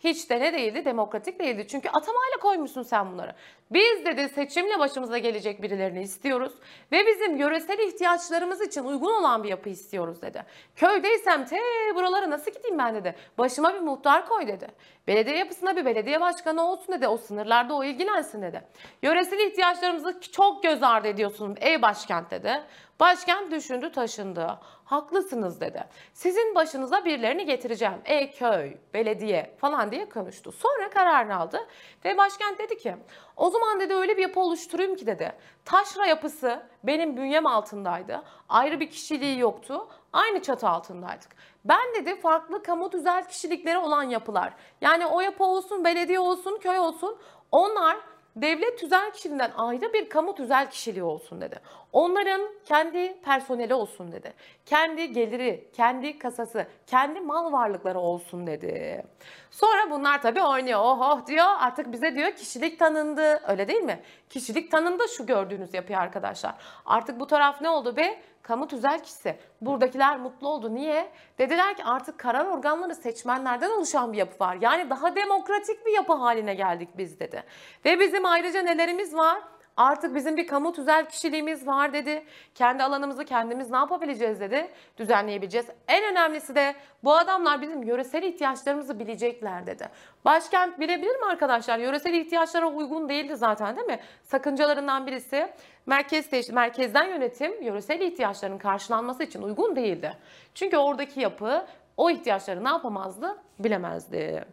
Hiç 0.04 0.30
de 0.30 0.40
ne 0.40 0.52
değildi? 0.52 0.84
Demokratik 0.84 1.40
değildi. 1.40 1.66
Çünkü 1.68 1.88
atamayla 1.88 2.36
koymuşsun 2.40 2.82
sen 2.82 3.12
bunları. 3.12 3.34
Biz 3.70 4.04
dedi 4.04 4.28
seçimle 4.28 4.78
başımıza 4.78 5.18
gelecek 5.18 5.62
birilerini 5.62 6.02
istiyoruz. 6.02 6.52
Ve 6.92 7.06
bizim 7.06 7.36
yöresel 7.36 7.78
ihtiyaçlarımız 7.78 8.60
için 8.60 8.84
uygun 8.84 9.20
olan 9.20 9.42
bir 9.42 9.48
yapı 9.48 9.68
istiyoruz 9.68 10.22
dedi. 10.22 10.44
Köydeysem 10.76 11.44
te 11.44 11.60
buralara 11.94 12.30
nasıl 12.30 12.50
gideyim 12.50 12.78
ben 12.78 12.94
dedi. 12.94 13.14
Başıma 13.38 13.74
bir 13.74 13.80
muhtar 13.80 14.28
koy 14.28 14.46
dedi. 14.46 14.66
Belediye 15.06 15.36
yapısına 15.36 15.76
bir 15.76 15.84
belediye 15.84 16.20
başkanı 16.20 16.70
olsun 16.70 16.94
dedi. 16.94 17.08
O 17.08 17.16
sınırlarda 17.16 17.74
o 17.74 17.84
ilgilensin 17.84 18.42
dedi. 18.42 18.62
Yöresel 19.02 19.38
ihtiyaçlarımızı 19.38 20.20
çok 20.32 20.62
göz 20.62 20.82
ardı 20.82 21.08
ediyorsun 21.08 21.56
ey 21.60 21.82
başkent 21.82 22.30
dedi. 22.30 22.62
Başkent 23.02 23.52
düşündü 23.52 23.92
taşındı. 23.92 24.58
Haklısınız 24.84 25.60
dedi. 25.60 25.84
Sizin 26.12 26.54
başınıza 26.54 27.04
birilerini 27.04 27.46
getireceğim. 27.46 28.02
Ey 28.04 28.30
köy, 28.30 28.76
belediye 28.94 29.54
falan 29.58 29.90
diye 29.90 30.08
konuştu. 30.08 30.52
Sonra 30.52 30.90
kararını 30.90 31.36
aldı 31.36 31.60
ve 32.04 32.16
başkent 32.16 32.58
dedi 32.58 32.78
ki 32.78 32.96
o 33.36 33.50
zaman 33.50 33.80
dedi 33.80 33.94
öyle 33.94 34.16
bir 34.16 34.22
yapı 34.22 34.40
oluşturayım 34.40 34.96
ki 34.96 35.06
dedi. 35.06 35.32
Taşra 35.64 36.06
yapısı 36.06 36.62
benim 36.84 37.16
bünyem 37.16 37.46
altındaydı. 37.46 38.22
Ayrı 38.48 38.80
bir 38.80 38.90
kişiliği 38.90 39.38
yoktu. 39.38 39.88
Aynı 40.12 40.42
çatı 40.42 40.68
altındaydık. 40.68 41.36
Ben 41.64 41.94
dedi 41.94 42.20
farklı 42.20 42.62
kamu 42.62 42.90
tüzel 42.90 43.28
kişilikleri 43.28 43.78
olan 43.78 44.02
yapılar. 44.02 44.52
Yani 44.80 45.06
o 45.06 45.20
yapı 45.20 45.44
olsun, 45.44 45.84
belediye 45.84 46.20
olsun, 46.20 46.58
köy 46.58 46.78
olsun. 46.78 47.18
Onlar 47.52 47.96
devlet 48.36 48.78
tüzel 48.78 49.12
kişiliğinden 49.12 49.52
ayrı 49.56 49.92
bir 49.92 50.08
kamu 50.08 50.34
tüzel 50.34 50.70
kişiliği 50.70 51.02
olsun 51.02 51.40
dedi. 51.40 51.60
Onların 51.92 52.48
kendi 52.64 53.20
personeli 53.20 53.74
olsun 53.74 54.12
dedi. 54.12 54.32
Kendi 54.66 55.12
geliri, 55.12 55.68
kendi 55.72 56.18
kasası, 56.18 56.66
kendi 56.86 57.20
mal 57.20 57.52
varlıkları 57.52 57.98
olsun 57.98 58.46
dedi. 58.46 59.04
Sonra 59.50 59.90
bunlar 59.90 60.22
tabii 60.22 60.42
oynuyor. 60.42 60.80
Oh 60.82 61.00
oh 61.00 61.26
diyor 61.26 61.46
artık 61.58 61.92
bize 61.92 62.14
diyor 62.14 62.32
kişilik 62.32 62.78
tanındı. 62.78 63.40
Öyle 63.48 63.68
değil 63.68 63.82
mi? 63.82 64.00
Kişilik 64.30 64.70
tanındı 64.70 65.02
şu 65.16 65.26
gördüğünüz 65.26 65.74
yapıyor 65.74 66.00
arkadaşlar. 66.00 66.54
Artık 66.86 67.20
bu 67.20 67.26
taraf 67.26 67.60
ne 67.60 67.68
oldu 67.68 67.96
be? 67.96 68.22
Kamu 68.42 68.68
tüzel 68.68 69.02
kişisi. 69.02 69.36
Buradakiler 69.60 70.20
mutlu 70.20 70.48
oldu. 70.48 70.74
Niye? 70.74 71.12
Dediler 71.38 71.76
ki 71.76 71.84
artık 71.84 72.18
karar 72.18 72.46
organları 72.46 72.94
seçmenlerden 72.94 73.70
oluşan 73.70 74.12
bir 74.12 74.18
yapı 74.18 74.44
var. 74.44 74.58
Yani 74.60 74.90
daha 74.90 75.16
demokratik 75.16 75.86
bir 75.86 75.92
yapı 75.92 76.12
haline 76.12 76.54
geldik 76.54 76.88
biz 76.98 77.20
dedi. 77.20 77.44
Ve 77.84 78.00
bizim 78.00 78.24
ayrıca 78.26 78.62
nelerimiz 78.62 79.14
var? 79.14 79.42
Artık 79.82 80.14
bizim 80.14 80.36
bir 80.36 80.46
kamu 80.46 80.72
tüzel 80.72 81.08
kişiliğimiz 81.08 81.66
var 81.66 81.92
dedi. 81.92 82.24
Kendi 82.54 82.82
alanımızı 82.82 83.24
kendimiz 83.24 83.70
ne 83.70 83.76
yapabileceğiz 83.76 84.40
dedi. 84.40 84.68
Düzenleyebileceğiz. 84.96 85.66
En 85.88 86.12
önemlisi 86.12 86.54
de 86.54 86.74
bu 87.04 87.14
adamlar 87.14 87.62
bizim 87.62 87.82
yöresel 87.82 88.22
ihtiyaçlarımızı 88.22 88.98
bilecekler 88.98 89.66
dedi. 89.66 89.88
Başkent 90.24 90.80
bilebilir 90.80 91.16
mi 91.16 91.26
arkadaşlar? 91.30 91.78
Yöresel 91.78 92.14
ihtiyaçlara 92.14 92.66
uygun 92.66 93.08
değildi 93.08 93.36
zaten 93.36 93.76
değil 93.76 93.86
mi? 93.86 94.00
Sakıncalarından 94.22 95.06
birisi 95.06 95.52
merkez 95.86 96.50
merkezden 96.52 97.08
yönetim 97.08 97.62
yöresel 97.62 98.00
ihtiyaçların 98.00 98.58
karşılanması 98.58 99.22
için 99.22 99.42
uygun 99.42 99.76
değildi. 99.76 100.16
Çünkü 100.54 100.76
oradaki 100.76 101.20
yapı 101.20 101.66
o 101.96 102.10
ihtiyaçları 102.10 102.64
ne 102.64 102.68
yapamazdı? 102.68 103.38
Bilemezdi. 103.58 104.44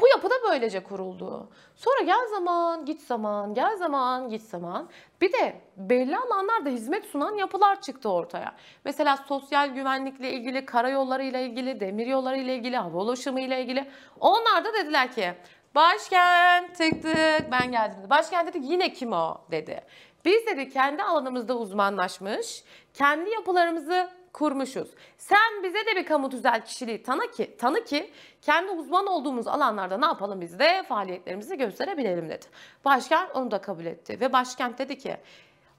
Bu 0.00 0.08
yapı 0.08 0.30
da 0.30 0.34
böylece 0.50 0.82
kuruldu. 0.82 1.48
Sonra 1.76 2.00
gel 2.06 2.28
zaman, 2.30 2.84
git 2.84 3.00
zaman, 3.00 3.54
gel 3.54 3.76
zaman, 3.76 4.28
git 4.28 4.42
zaman. 4.42 4.88
Bir 5.20 5.32
de 5.32 5.60
belli 5.76 6.18
alanlarda 6.18 6.68
hizmet 6.68 7.04
sunan 7.04 7.34
yapılar 7.34 7.80
çıktı 7.80 8.08
ortaya. 8.08 8.54
Mesela 8.84 9.16
sosyal 9.16 9.68
güvenlikle 9.68 10.32
ilgili, 10.32 10.66
karayolları 10.66 11.24
ile 11.24 11.46
ilgili, 11.46 11.80
demir 11.80 12.06
yolları 12.06 12.36
ile 12.36 12.54
ilgili, 12.54 12.76
hava 12.76 12.98
ulaşımı 12.98 13.40
ile 13.40 13.62
ilgili. 13.62 13.90
Onlar 14.20 14.64
da 14.64 14.74
dediler 14.74 15.12
ki 15.12 15.34
başkent 15.74 16.76
tık 16.76 17.02
tık 17.02 17.50
ben 17.50 17.72
geldim. 17.72 18.10
Başkent 18.10 18.48
dedi 18.54 18.58
yine 18.62 18.92
kim 18.92 19.12
o 19.12 19.38
dedi. 19.50 19.80
Biz 20.24 20.46
dedi 20.46 20.68
kendi 20.68 21.02
alanımızda 21.02 21.56
uzmanlaşmış, 21.56 22.64
kendi 22.94 23.30
yapılarımızı 23.30 24.08
kurmuşuz. 24.34 24.88
Sen 25.18 25.62
bize 25.62 25.86
de 25.86 25.96
bir 25.96 26.06
kamu 26.06 26.30
tüzel 26.30 26.64
kişiliği 26.64 27.02
tanı 27.02 27.30
ki, 27.30 27.56
tanı 27.56 27.84
ki 27.84 28.10
kendi 28.42 28.70
uzman 28.70 29.06
olduğumuz 29.06 29.46
alanlarda 29.46 29.98
ne 29.98 30.06
yapalım 30.06 30.40
biz 30.40 30.58
de 30.58 30.82
faaliyetlerimizi 30.88 31.56
gösterebilelim 31.56 32.28
dedi. 32.28 32.46
Başkan 32.84 33.30
onu 33.34 33.50
da 33.50 33.60
kabul 33.60 33.86
etti 33.86 34.20
ve 34.20 34.32
başkent 34.32 34.78
dedi 34.78 34.98
ki 34.98 35.16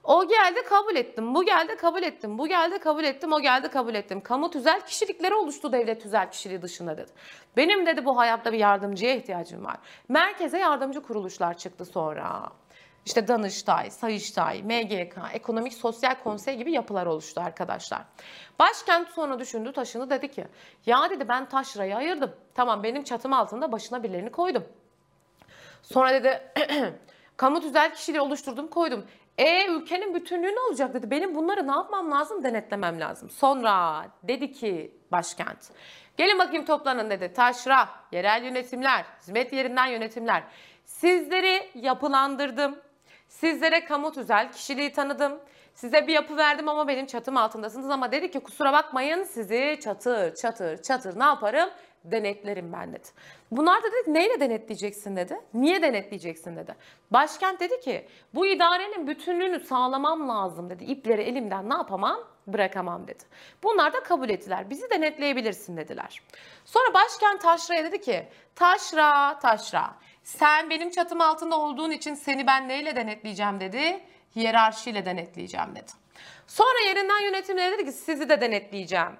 o 0.03 0.27
geldi 0.27 0.63
kabul 0.69 0.95
ettim, 0.95 1.35
bu 1.35 1.43
geldi 1.43 1.75
kabul 1.75 2.03
ettim, 2.03 2.37
bu 2.37 2.47
geldi 2.47 2.79
kabul 2.79 3.03
ettim, 3.03 3.33
o 3.33 3.39
geldi 3.39 3.69
kabul 3.69 3.95
ettim. 3.95 4.21
Kamu 4.21 4.51
tüzel 4.51 4.81
kişilikleri 4.85 5.33
oluştu 5.33 5.71
devlet 5.71 6.01
tüzel 6.01 6.31
kişiliği 6.31 6.61
dışında 6.61 6.97
dedi. 6.97 7.11
Benim 7.57 7.85
dedi 7.85 8.05
bu 8.05 8.17
hayatta 8.17 8.53
bir 8.53 8.57
yardımcıya 8.57 9.15
ihtiyacım 9.15 9.65
var. 9.65 9.77
Merkeze 10.09 10.57
yardımcı 10.57 11.01
kuruluşlar 11.01 11.57
çıktı 11.57 11.85
sonra. 11.85 12.51
İşte 13.05 13.27
Danıştay, 13.27 13.91
Sayıştay, 13.91 14.63
MGK, 14.63 15.17
Ekonomik 15.33 15.73
Sosyal 15.73 16.15
Konsey 16.23 16.57
gibi 16.57 16.71
yapılar 16.71 17.05
oluştu 17.05 17.41
arkadaşlar. 17.41 18.01
Başkent 18.59 19.09
sonra 19.09 19.39
düşündü 19.39 19.73
taşını 19.73 20.09
dedi 20.09 20.31
ki 20.31 20.47
ya 20.85 21.09
dedi 21.09 21.27
ben 21.29 21.49
taşrayı 21.49 21.95
ayırdım. 21.95 22.35
Tamam 22.53 22.83
benim 22.83 23.03
çatım 23.03 23.33
altında 23.33 23.71
başına 23.71 24.03
birilerini 24.03 24.31
koydum. 24.31 24.63
Sonra 25.81 26.13
dedi 26.13 26.51
Kamu 27.37 27.61
tüzel 27.61 27.93
kişiliği 27.93 28.21
oluşturdum 28.21 28.67
koydum. 28.67 29.05
E 29.37 29.67
ülkenin 29.67 30.15
bütünlüğü 30.15 30.55
ne 30.55 30.59
olacak 30.59 30.93
dedi. 30.93 31.11
Benim 31.11 31.35
bunları 31.35 31.67
ne 31.67 31.71
yapmam 31.71 32.11
lazım? 32.11 32.43
Denetlemem 32.43 32.99
lazım. 32.99 33.29
Sonra 33.29 34.05
dedi 34.23 34.51
ki 34.51 34.97
başkent. 35.11 35.71
Gelin 36.17 36.39
bakayım 36.39 36.65
toplanın 36.65 37.09
dedi. 37.09 37.33
Taşra, 37.33 37.89
yerel 38.11 38.43
yönetimler, 38.43 39.05
hizmet 39.21 39.53
yerinden 39.53 39.85
yönetimler. 39.85 40.43
Sizleri 40.85 41.69
yapılandırdım. 41.75 42.79
Sizlere 43.27 43.85
kamu 43.85 44.11
tüzel 44.11 44.51
kişiliği 44.51 44.91
tanıdım. 44.91 45.39
Size 45.73 46.07
bir 46.07 46.13
yapı 46.13 46.37
verdim 46.37 46.69
ama 46.69 46.87
benim 46.87 47.05
çatım 47.05 47.37
altındasınız 47.37 47.89
ama 47.89 48.11
dedi 48.11 48.31
ki 48.31 48.39
kusura 48.39 48.73
bakmayın 48.73 49.23
sizi 49.23 49.79
çatır 49.83 50.35
çatır 50.35 50.81
çatır 50.81 51.19
ne 51.19 51.23
yaparım? 51.23 51.69
Denetlerim 52.03 52.73
ben 52.73 52.93
dedi. 52.93 53.07
Bunlar 53.51 53.83
da 53.83 53.87
dedi 53.87 54.13
neyle 54.13 54.39
denetleyeceksin 54.39 55.15
dedi. 55.15 55.39
Niye 55.53 55.81
denetleyeceksin 55.81 56.55
dedi. 56.55 56.75
Başkent 57.11 57.59
dedi 57.59 57.79
ki 57.79 58.07
bu 58.33 58.45
idarenin 58.45 59.07
bütünlüğünü 59.07 59.59
sağlamam 59.59 60.29
lazım 60.29 60.69
dedi. 60.69 60.83
İpleri 60.83 61.21
elimden 61.21 61.69
ne 61.69 61.73
yapamam? 61.73 62.19
Bırakamam 62.47 63.07
dedi. 63.07 63.23
Bunlar 63.63 63.93
da 63.93 64.03
kabul 64.03 64.29
ettiler. 64.29 64.69
Bizi 64.69 64.89
denetleyebilirsin 64.89 65.77
dediler. 65.77 66.21
Sonra 66.65 66.93
başkent 66.93 67.41
Taşra'ya 67.41 67.83
dedi 67.83 68.01
ki 68.01 68.27
Taşra 68.55 69.39
Taşra 69.39 69.95
sen 70.25 70.69
benim 70.69 70.89
çatım 70.89 71.21
altında 71.21 71.59
olduğun 71.59 71.91
için 71.91 72.15
seni 72.15 72.47
ben 72.47 72.67
neyle 72.67 72.95
denetleyeceğim 72.95 73.59
dedi. 73.59 74.01
Hiyerarşiyle 74.35 75.05
denetleyeceğim 75.05 75.75
dedi. 75.75 75.91
Sonra 76.47 76.79
yerinden 76.87 77.19
yönetimlere 77.19 77.71
dedi 77.71 77.85
ki 77.85 77.91
sizi 77.91 78.29
de 78.29 78.41
denetleyeceğim. 78.41 79.17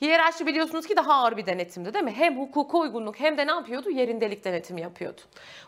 Hiyerarşi 0.00 0.46
biliyorsunuz 0.46 0.86
ki 0.86 0.96
daha 0.96 1.14
ağır 1.14 1.36
bir 1.36 1.46
denetimdi 1.46 1.94
değil 1.94 2.04
mi? 2.04 2.14
Hem 2.16 2.38
hukuka 2.38 2.78
uygunluk 2.78 3.20
hem 3.20 3.38
de 3.38 3.46
ne 3.46 3.50
yapıyordu? 3.50 3.90
Yerindelik 3.90 4.44
denetimi 4.44 4.80
yapıyordu. 4.80 5.20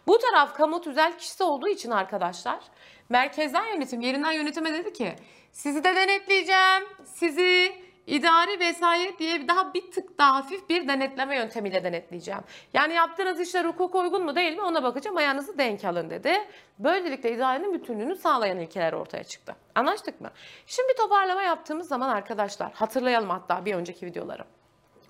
Bu 0.06 0.18
taraf 0.18 0.54
kamu 0.54 0.80
tüzel 0.80 1.18
kişisi 1.18 1.42
olduğu 1.42 1.68
için 1.68 1.90
arkadaşlar 1.90 2.60
merkezden 3.08 3.66
yönetim 3.66 4.00
yerinden 4.00 4.32
yönetime 4.32 4.72
dedi 4.72 4.92
ki 4.92 5.14
sizi 5.52 5.84
de 5.84 5.96
denetleyeceğim. 5.96 6.82
Sizi 7.04 7.72
idari 8.10 8.60
vesayet 8.60 9.18
diye 9.18 9.48
daha 9.48 9.74
bir 9.74 9.90
tık 9.90 10.18
daha 10.18 10.34
hafif 10.34 10.68
bir 10.68 10.88
denetleme 10.88 11.36
yöntemiyle 11.36 11.84
denetleyeceğim. 11.84 12.40
Yani 12.72 12.94
yaptığınız 12.94 13.40
işler 13.40 13.64
hukuka 13.64 13.98
uygun 13.98 14.24
mu 14.24 14.36
değil 14.36 14.56
mi 14.56 14.62
ona 14.62 14.82
bakacağım 14.82 15.16
ayağınızı 15.16 15.58
denk 15.58 15.84
alın 15.84 16.10
dedi. 16.10 16.32
Böylelikle 16.78 17.32
idarenin 17.32 17.74
bütünlüğünü 17.74 18.16
sağlayan 18.16 18.58
ilkeler 18.58 18.92
ortaya 18.92 19.24
çıktı. 19.24 19.56
Anlaştık 19.74 20.20
mı? 20.20 20.30
Şimdi 20.66 20.94
toparlama 20.94 21.42
yaptığımız 21.42 21.88
zaman 21.88 22.08
arkadaşlar 22.08 22.72
hatırlayalım 22.72 23.30
hatta 23.30 23.64
bir 23.64 23.74
önceki 23.74 24.06
videoları. 24.06 24.44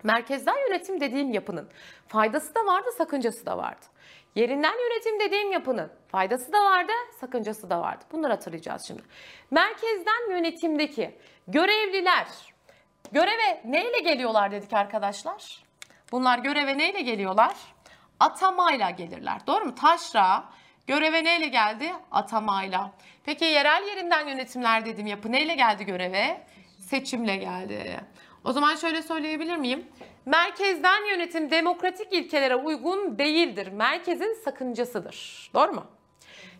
Merkezden 0.03 0.57
yönetim 0.69 1.01
dediğim 1.01 1.33
yapının 1.33 1.69
faydası 2.09 2.55
da 2.55 2.67
vardı, 2.67 2.89
sakıncası 2.99 3.47
da 3.47 3.59
vardı. 3.59 3.87
Yerinden 4.35 4.75
yönetim 4.79 5.21
dediğim 5.21 5.53
yapının 5.53 5.91
faydası 6.09 6.53
da 6.53 6.65
vardı, 6.65 6.93
sakıncası 7.21 7.71
da 7.71 7.81
vardı. 7.81 8.05
Bunları 8.13 8.33
hatırlayacağız 8.33 8.83
şimdi. 8.83 9.03
Merkezden 9.51 10.31
yönetimdeki 10.31 11.19
görevliler 11.49 12.27
göreve 13.13 13.63
neyle 13.65 13.99
geliyorlar 13.99 14.51
dedik 14.51 14.73
arkadaşlar? 14.73 15.63
Bunlar 16.13 16.39
göreve 16.39 16.79
neyle 16.79 17.01
geliyorlar? 17.01 17.55
Atamayla 18.21 18.91
gelirler. 18.91 19.47
Doğru 19.47 19.65
mu? 19.65 19.75
Taşra 19.75 20.45
göreve 20.87 21.25
neyle 21.25 21.47
geldi? 21.47 21.93
Atamayla. 22.11 22.91
Peki 23.25 23.45
yerel 23.45 23.89
yerinden 23.89 24.29
yönetimler 24.29 24.85
dediğim 24.85 25.07
yapı 25.07 25.33
neyle 25.33 25.55
geldi 25.55 25.85
göreve? 25.85 26.41
Seçimle 26.79 27.37
geldi. 27.37 28.01
O 28.45 28.53
zaman 28.53 28.77
şöyle 28.77 29.03
söyleyebilir 29.03 29.57
miyim? 29.57 29.89
Merkezden 30.27 31.05
yönetim 31.11 31.51
demokratik 31.51 32.13
ilkelere 32.13 32.57
uygun 32.57 33.19
değildir. 33.19 33.69
Merkezin 33.69 34.35
sakıncasıdır. 34.45 35.51
Doğru 35.55 35.73
mu? 35.73 35.85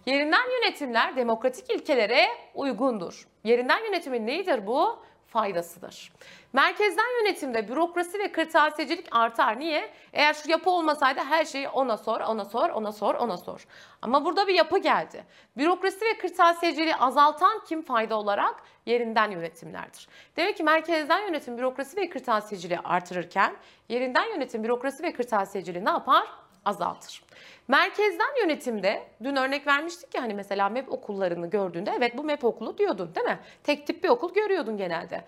Yerinden 0.07 0.51
yönetimler 0.51 1.17
demokratik 1.17 1.71
ilkelere 1.71 2.29
uygundur. 2.55 3.29
Yerinden 3.45 3.85
yönetimin 3.85 4.27
neyidir 4.27 4.67
bu? 4.67 5.05
Faydasıdır. 5.31 6.13
Merkezden 6.53 7.21
yönetimde 7.21 7.69
bürokrasi 7.69 8.19
ve 8.19 8.33
kırtasiyecilik 8.33 9.07
artar. 9.11 9.59
Niye? 9.61 9.91
Eğer 10.13 10.35
şu 10.35 10.51
yapı 10.51 10.71
olmasaydı 10.71 11.21
her 11.21 11.45
şeyi 11.45 11.69
ona 11.69 11.97
sor, 11.97 12.21
ona 12.21 12.45
sor, 12.45 12.71
ona 12.71 12.93
sor, 12.93 13.15
ona 13.15 13.37
sor. 13.37 13.67
Ama 14.03 14.25
burada 14.25 14.47
bir 14.47 14.55
yapı 14.55 14.79
geldi. 14.79 15.25
Bürokrasi 15.57 16.05
ve 16.05 16.19
kırtasiyeciliği 16.19 16.97
azaltan 16.97 17.65
kim 17.69 17.83
fayda 17.83 18.17
olarak? 18.19 18.63
Yerinden 18.87 19.31
yönetimlerdir. 19.31 20.09
Demek 20.37 20.57
ki 20.57 20.63
merkezden 20.63 21.21
yönetim 21.21 21.59
bürokrasi 21.59 21.97
ve 21.97 22.09
kırtasiyeciliği 22.09 22.81
artırırken 22.85 23.57
yerinden 23.89 24.25
yönetim 24.25 24.65
bürokrasi 24.65 25.03
ve 25.03 25.13
kırtasiyeciliği 25.13 25.85
ne 25.85 25.91
yapar? 25.91 26.27
Azaltır. 26.65 27.23
Merkezden 27.69 28.43
yönetimde 28.43 29.03
dün 29.25 29.37
örnek 29.37 29.67
vermiştik 29.67 30.15
ya 30.15 30.23
hani 30.23 30.35
mesela 30.35 30.69
MEP 30.69 30.93
okullarını 30.93 31.51
gördüğünde 31.51 31.93
evet 31.97 32.17
bu 32.17 32.25
MEP 32.25 32.45
okulu 32.45 32.79
diyordun 32.79 33.15
değil 33.15 33.27
mi? 33.27 33.39
Tek 33.65 33.87
tip 33.87 34.05
bir 34.05 34.09
okul 34.09 34.35
görüyordun 34.35 34.77
genelde. 34.77 35.25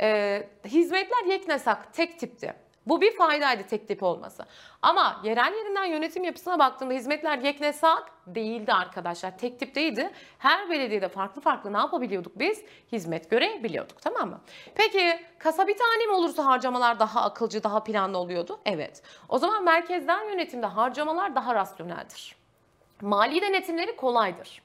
Ee, 0.00 0.48
hizmetler 0.64 1.24
yeknesak 1.28 1.94
tek 1.94 2.18
tipti. 2.18 2.54
Bu 2.86 3.00
bir 3.00 3.16
faydaydı 3.16 3.62
tek 3.62 3.88
tip 3.88 4.02
olması. 4.02 4.44
Ama 4.82 5.20
yerel 5.24 5.54
yerinden 5.54 5.84
yönetim 5.84 6.24
yapısına 6.24 6.58
baktığımda 6.58 6.94
hizmetler 6.94 7.38
yeknesak 7.38 8.12
değildi 8.26 8.72
arkadaşlar. 8.72 9.38
Tek 9.38 9.60
tip 9.60 9.74
değildi. 9.74 10.10
Her 10.38 10.70
belediyede 10.70 11.08
farklı 11.08 11.40
farklı 11.40 11.72
ne 11.72 11.76
yapabiliyorduk 11.76 12.38
biz? 12.38 12.64
Hizmet 12.92 13.30
görebiliyorduk 13.30 14.00
tamam 14.02 14.30
mı? 14.30 14.40
Peki 14.74 15.20
kasa 15.38 15.66
bir 15.66 15.76
tane 15.76 16.06
mi 16.06 16.12
olursa 16.12 16.44
harcamalar 16.44 17.00
daha 17.00 17.22
akılcı, 17.22 17.62
daha 17.62 17.84
planlı 17.84 18.18
oluyordu? 18.18 18.60
Evet. 18.66 19.02
O 19.28 19.38
zaman 19.38 19.64
merkezden 19.64 20.28
yönetimde 20.28 20.66
harcamalar 20.66 21.34
daha 21.34 21.54
rasyoneldir. 21.54 22.36
Mali 23.00 23.42
denetimleri 23.42 23.96
kolaydır. 23.96 24.62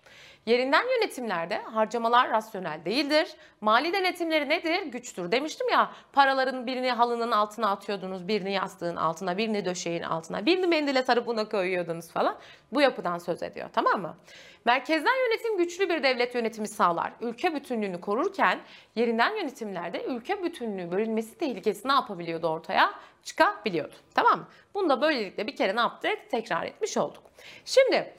Yerinden 0.48 0.84
yönetimlerde 0.96 1.58
harcamalar 1.58 2.32
rasyonel 2.32 2.86
değildir. 2.86 3.27
Mali 3.62 3.94
denetimleri 3.94 4.50
nedir? 4.50 4.84
Güçtür. 4.86 5.32
Demiştim 5.32 5.70
ya 5.70 5.92
paraların 6.13 6.68
birini 6.68 6.92
halının 6.92 7.32
altına 7.32 7.72
atıyordunuz, 7.72 8.27
birini 8.27 8.54
yastığın 8.54 8.96
altına, 8.96 9.38
birini 9.38 9.66
döşeğin 9.66 10.04
altına, 10.04 10.46
birini 10.46 10.68
mendile 10.68 11.04
sarıp 11.04 11.27
buna 11.27 11.50
koyuyordunuz 11.50 12.12
falan. 12.12 12.38
Bu 12.72 12.82
yapıdan 12.82 13.18
söz 13.18 13.44
ediyor 13.44 13.70
tamam 13.74 14.01
mı? 14.01 14.18
Merkezden 14.66 15.25
yönetim 15.25 15.58
güçlü 15.58 15.89
bir 15.89 16.04
devlet 16.04 16.36
yönetimi 16.36 16.68
sağlar. 16.68 17.13
Ülke 17.22 17.56
bütünlüğünü 17.56 18.01
korurken 18.01 18.60
yerinden 18.96 19.36
yönetimlerde 19.36 20.04
ülke 20.04 20.44
bütünlüğü 20.44 20.92
bölünmesi 20.92 21.38
tehlikesi 21.38 21.88
ne 21.88 21.94
yapabiliyordu 21.94 22.48
ortaya? 22.48 22.94
Çıkabiliyordu. 23.24 23.96
Tamam 24.16 24.39
mı? 24.39 24.48
Bunu 24.74 24.89
da 24.89 25.01
böylelikle 25.01 25.48
bir 25.48 25.56
kere 25.56 25.75
ne 25.75 25.80
yaptık? 25.80 26.18
Tekrar 26.32 26.63
etmiş 26.63 26.98
olduk. 26.98 27.24
Şimdi 27.66 28.13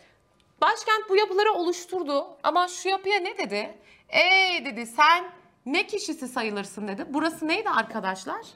Başkent 0.61 1.09
bu 1.09 1.17
yapıları 1.17 1.53
oluşturdu 1.53 2.27
ama 2.43 2.69
şu 2.69 2.89
yapıya 2.89 3.21
ne 3.21 3.39
dedi? 3.39 3.79
Ey 4.09 4.65
dedi 4.65 4.87
sen 4.87 5.25
ne 5.67 5.87
kişisi 5.87 6.29
sayılırsın 6.29 6.89
dedi. 6.89 7.07
Burası 7.09 7.49
neydi 7.49 7.71
arkadaşlar? 7.71 8.47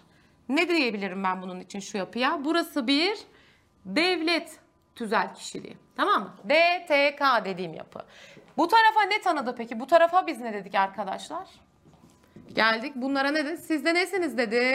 Ne 0.49 0.69
diyebilirim 0.69 1.25
ben 1.25 1.43
bunun 1.43 1.61
için 1.61 1.81
şu 1.81 1.99
yapıya? 1.99 2.45
Burası 2.45 2.87
bir 2.87 3.19
devlet 3.85 4.59
tüzel 4.95 5.35
kişiliği. 5.35 5.77
Tamam 5.97 6.23
mı? 6.23 6.35
DTK 6.45 7.45
dediğim 7.45 7.75
yapı. 7.75 8.01
Bu 8.57 8.69
tarafa 8.69 9.03
ne 9.03 9.21
tanıdı 9.21 9.55
peki? 9.57 9.81
Bu 9.81 9.87
tarafa 9.87 10.27
biz 10.27 10.41
ne 10.41 10.53
dedik 10.53 10.75
arkadaşlar? 10.75 11.49
Geldik 12.55 12.93
bunlara 12.97 13.31
ne 13.31 13.45
dedi? 13.47 13.57
Siz 13.57 13.85
de 13.85 13.95
nesiniz 13.95 14.39
dedi? 14.39 14.75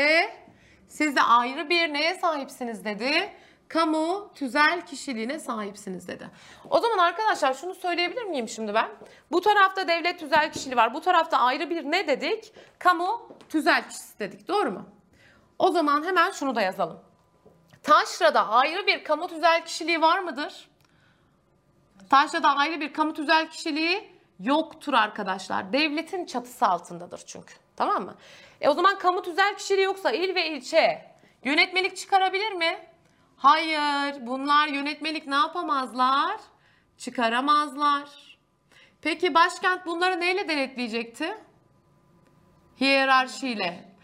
Siz 0.87 1.15
de 1.15 1.21
ayrı 1.21 1.69
bir 1.69 1.93
neye 1.93 2.15
sahipsiniz 2.15 2.85
dedi? 2.85 3.29
Kamu 3.69 4.31
tüzel 4.35 4.85
kişiliğine 4.85 5.39
sahipsiniz 5.39 6.07
dedi. 6.07 6.29
O 6.69 6.79
zaman 6.79 6.97
arkadaşlar 6.97 7.53
şunu 7.53 7.75
söyleyebilir 7.75 8.23
miyim 8.23 8.49
şimdi 8.49 8.73
ben? 8.73 8.89
Bu 9.31 9.41
tarafta 9.41 9.87
devlet 9.87 10.19
tüzel 10.19 10.51
kişiliği 10.51 10.77
var. 10.77 10.93
Bu 10.93 11.01
tarafta 11.01 11.37
ayrı 11.37 11.69
bir 11.69 11.83
ne 11.83 12.07
dedik? 12.07 12.53
Kamu 12.79 13.29
tüzel 13.49 13.89
kişisi 13.89 14.19
dedik. 14.19 14.47
Doğru 14.47 14.71
mu? 14.71 14.89
O 15.59 15.71
zaman 15.71 16.05
hemen 16.05 16.31
şunu 16.31 16.55
da 16.55 16.61
yazalım. 16.61 16.99
Taşra'da 17.83 18.47
ayrı 18.47 18.87
bir 18.87 19.03
kamu 19.03 19.27
tüzel 19.27 19.65
kişiliği 19.65 20.01
var 20.01 20.19
mıdır? 20.19 20.69
Taşra'da 22.09 22.55
ayrı 22.55 22.79
bir 22.79 22.93
kamu 22.93 23.13
tüzel 23.13 23.49
kişiliği 23.49 24.11
yoktur 24.39 24.93
arkadaşlar. 24.93 25.73
Devletin 25.73 26.25
çatısı 26.25 26.65
altındadır 26.65 27.21
çünkü. 27.25 27.53
Tamam 27.75 28.05
mı? 28.05 28.15
E 28.61 28.69
o 28.69 28.73
zaman 28.73 28.97
kamu 28.97 29.21
tüzel 29.21 29.55
kişiliği 29.57 29.85
yoksa 29.85 30.11
il 30.11 30.35
ve 30.35 30.47
ilçe 30.47 31.11
yönetmelik 31.43 31.97
çıkarabilir 31.97 32.51
mi? 32.51 32.87
Hayır, 33.37 34.27
bunlar 34.27 34.67
yönetmelik 34.67 35.27
ne 35.27 35.35
yapamazlar? 35.35 36.37
Çıkaramazlar. 36.97 38.37
Peki 39.01 39.33
başkent 39.33 39.85
bunları 39.85 40.19
neyle 40.19 40.47
denetleyecekti? 40.47 41.37
Hiyerarşiyle. 42.81 43.95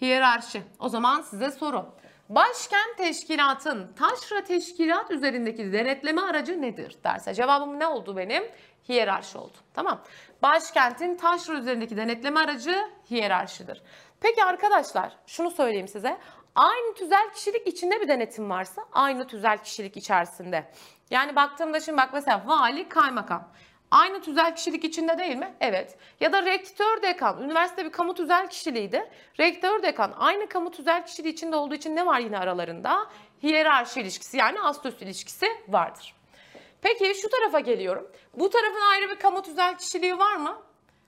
Hiyerarşi. 0.00 0.62
O 0.78 0.88
zaman 0.88 1.20
size 1.20 1.50
soru. 1.50 1.94
Başkent 2.28 2.96
teşkilatın 2.96 3.92
taşra 3.92 4.44
teşkilat 4.44 5.10
üzerindeki 5.10 5.72
denetleme 5.72 6.20
aracı 6.20 6.62
nedir 6.62 6.96
derse 7.04 7.34
cevabım 7.34 7.78
ne 7.78 7.86
oldu 7.86 8.16
benim? 8.16 8.44
Hiyerarşi 8.88 9.38
oldu. 9.38 9.56
Tamam. 9.74 10.02
Başkentin 10.42 11.16
taşra 11.16 11.54
üzerindeki 11.54 11.96
denetleme 11.96 12.40
aracı 12.40 12.84
hiyerarşidir. 13.10 13.82
Peki 14.20 14.44
arkadaşlar 14.44 15.16
şunu 15.26 15.50
söyleyeyim 15.50 15.88
size. 15.88 16.18
Aynı 16.54 16.94
tüzel 16.94 17.32
kişilik 17.32 17.66
içinde 17.66 18.00
bir 18.00 18.08
denetim 18.08 18.50
varsa 18.50 18.82
aynı 18.92 19.26
tüzel 19.26 19.58
kişilik 19.58 19.96
içerisinde 19.96 20.64
Yani 21.10 21.36
baktığımda 21.36 21.80
şimdi 21.80 21.98
bak 21.98 22.10
mesela 22.12 22.42
vali, 22.46 22.88
kaymakam. 22.88 23.48
Aynı 23.90 24.20
tüzel 24.20 24.56
kişilik 24.56 24.84
içinde 24.84 25.18
değil 25.18 25.36
mi? 25.36 25.54
Evet. 25.60 25.98
Ya 26.20 26.32
da 26.32 26.42
rektör 26.42 27.02
dekan. 27.02 27.42
Üniversite 27.42 27.84
bir 27.84 27.92
kamu 27.92 28.14
tüzel 28.14 28.48
kişiliğiydi. 28.48 29.10
Rektör 29.40 29.82
dekan 29.82 30.14
aynı 30.18 30.48
kamu 30.48 30.70
tüzel 30.70 31.06
kişiliği 31.06 31.32
içinde 31.32 31.56
olduğu 31.56 31.74
için 31.74 31.96
ne 31.96 32.06
var 32.06 32.18
yine 32.18 32.38
aralarında? 32.38 33.06
Hiyerarşi 33.42 34.00
ilişkisi 34.00 34.36
yani 34.36 34.60
ast 34.60 34.86
üst 34.86 35.02
ilişkisi 35.02 35.46
vardır. 35.68 36.14
Peki 36.82 37.14
şu 37.22 37.28
tarafa 37.28 37.60
geliyorum. 37.60 38.10
Bu 38.34 38.50
tarafın 38.50 38.90
ayrı 38.92 39.10
bir 39.10 39.16
kamu 39.16 39.42
tüzel 39.42 39.78
kişiliği 39.78 40.18
var 40.18 40.36
mı? 40.36 40.62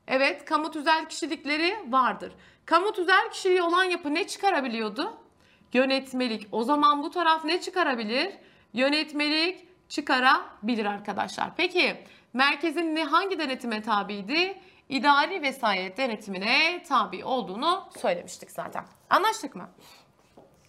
Evet, 0.09 0.45
kamu 0.45 0.71
tüzel 0.71 1.09
kişilikleri 1.09 1.76
vardır. 1.88 2.33
Kamu 2.65 2.93
tüzel 2.93 3.31
kişiliği 3.31 3.62
olan 3.62 3.85
yapı 3.85 4.15
ne 4.15 4.26
çıkarabiliyordu? 4.26 5.25
Yönetmelik. 5.73 6.49
O 6.52 6.64
zaman 6.64 7.02
bu 7.02 7.11
taraf 7.11 7.44
ne 7.44 7.61
çıkarabilir? 7.61 8.32
Yönetmelik 8.73 9.66
çıkarabilir 9.88 10.85
arkadaşlar. 10.85 11.50
Peki 11.56 11.96
merkezin 12.32 12.94
ne 12.94 13.04
hangi 13.04 13.38
denetime 13.38 13.82
tabiydi? 13.82 14.61
İdari 14.88 15.42
vesayet 15.42 15.99
denetimine 15.99 16.82
tabi 16.88 17.25
olduğunu 17.25 17.85
söylemiştik 18.00 18.50
zaten. 18.50 18.85
Anlaştık 19.11 19.56
mı? 19.56 19.68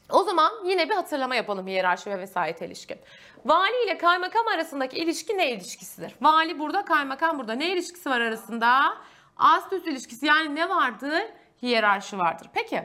O 0.09 0.23
zaman 0.23 0.51
yine 0.65 0.89
bir 0.89 0.95
hatırlama 0.95 1.35
yapalım 1.35 1.67
hiyerarşi 1.67 2.09
ve 2.09 2.19
vesayete 2.19 2.67
ilişkin. 2.67 2.97
Vali 3.45 3.85
ile 3.85 3.97
kaymakam 3.97 4.47
arasındaki 4.47 4.97
ilişki 4.97 5.37
ne 5.37 5.51
ilişkisidir? 5.51 6.15
Vali 6.21 6.59
burada, 6.59 6.85
kaymakam 6.85 7.39
burada. 7.39 7.53
Ne 7.53 7.73
ilişkisi 7.73 8.09
var 8.09 8.21
arasında? 8.21 8.97
Ast 9.37 9.73
üst 9.73 9.87
ilişkisi 9.87 10.25
yani 10.25 10.55
ne 10.55 10.69
vardır? 10.69 11.23
Hiyerarşi 11.61 12.17
vardır. 12.17 12.47
Peki 12.53 12.83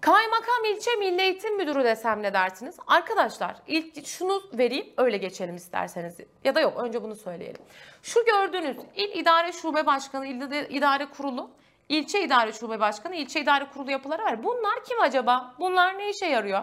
kaymakam 0.00 0.64
ilçe 0.74 0.96
milli 0.96 1.22
eğitim 1.22 1.56
müdürü 1.56 1.84
desem 1.84 2.22
ne 2.22 2.32
dersiniz? 2.32 2.76
Arkadaşlar 2.86 3.56
ilk 3.66 4.06
şunu 4.06 4.42
vereyim 4.52 4.86
öyle 4.96 5.16
geçelim 5.16 5.56
isterseniz. 5.56 6.16
Ya 6.44 6.54
da 6.54 6.60
yok 6.60 6.84
önce 6.84 7.02
bunu 7.02 7.16
söyleyelim. 7.16 7.62
Şu 8.02 8.24
gördüğünüz 8.24 8.76
il 8.94 9.18
idare 9.18 9.52
şube 9.52 9.86
başkanı, 9.86 10.26
il 10.26 10.70
idare 10.70 11.06
kurulu 11.06 11.50
İlçe 11.88 12.24
idare 12.24 12.52
şube 12.52 12.80
başkanı, 12.80 13.16
ilçe 13.16 13.40
idare 13.40 13.66
kurulu 13.74 13.90
yapıları 13.90 14.22
var. 14.22 14.44
Bunlar 14.44 14.84
kim 14.84 15.00
acaba? 15.00 15.54
Bunlar 15.58 15.98
ne 15.98 16.10
işe 16.10 16.26
yarıyor? 16.26 16.62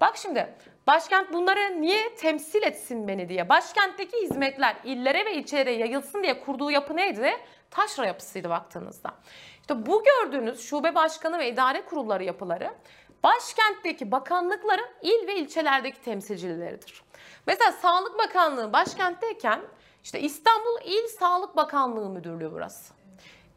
Bak 0.00 0.16
şimdi 0.16 0.54
başkent 0.88 1.32
bunları 1.32 1.80
niye 1.80 2.14
temsil 2.14 2.62
etsin 2.62 3.08
beni 3.08 3.28
diye. 3.28 3.48
Başkentteki 3.48 4.22
hizmetler 4.22 4.76
illere 4.84 5.26
ve 5.26 5.34
ilçelere 5.34 5.72
yayılsın 5.72 6.22
diye 6.22 6.40
kurduğu 6.40 6.70
yapı 6.70 6.96
neydi? 6.96 7.36
Taşra 7.70 8.06
yapısıydı 8.06 8.50
baktığınızda. 8.50 9.14
İşte 9.60 9.86
bu 9.86 10.04
gördüğünüz 10.04 10.60
şube 10.60 10.94
başkanı 10.94 11.38
ve 11.38 11.50
idare 11.50 11.84
kurulları 11.84 12.24
yapıları 12.24 12.74
başkentteki 13.22 14.12
bakanlıkların 14.12 14.88
il 15.02 15.26
ve 15.26 15.36
ilçelerdeki 15.36 16.00
temsilcileridir. 16.00 17.02
Mesela 17.46 17.72
Sağlık 17.72 18.18
Bakanlığı 18.18 18.72
başkentteyken 18.72 19.60
işte 20.04 20.20
İstanbul 20.20 20.80
İl 20.84 21.08
Sağlık 21.08 21.56
Bakanlığı 21.56 22.10
Müdürlüğü 22.10 22.52
burası. 22.52 22.94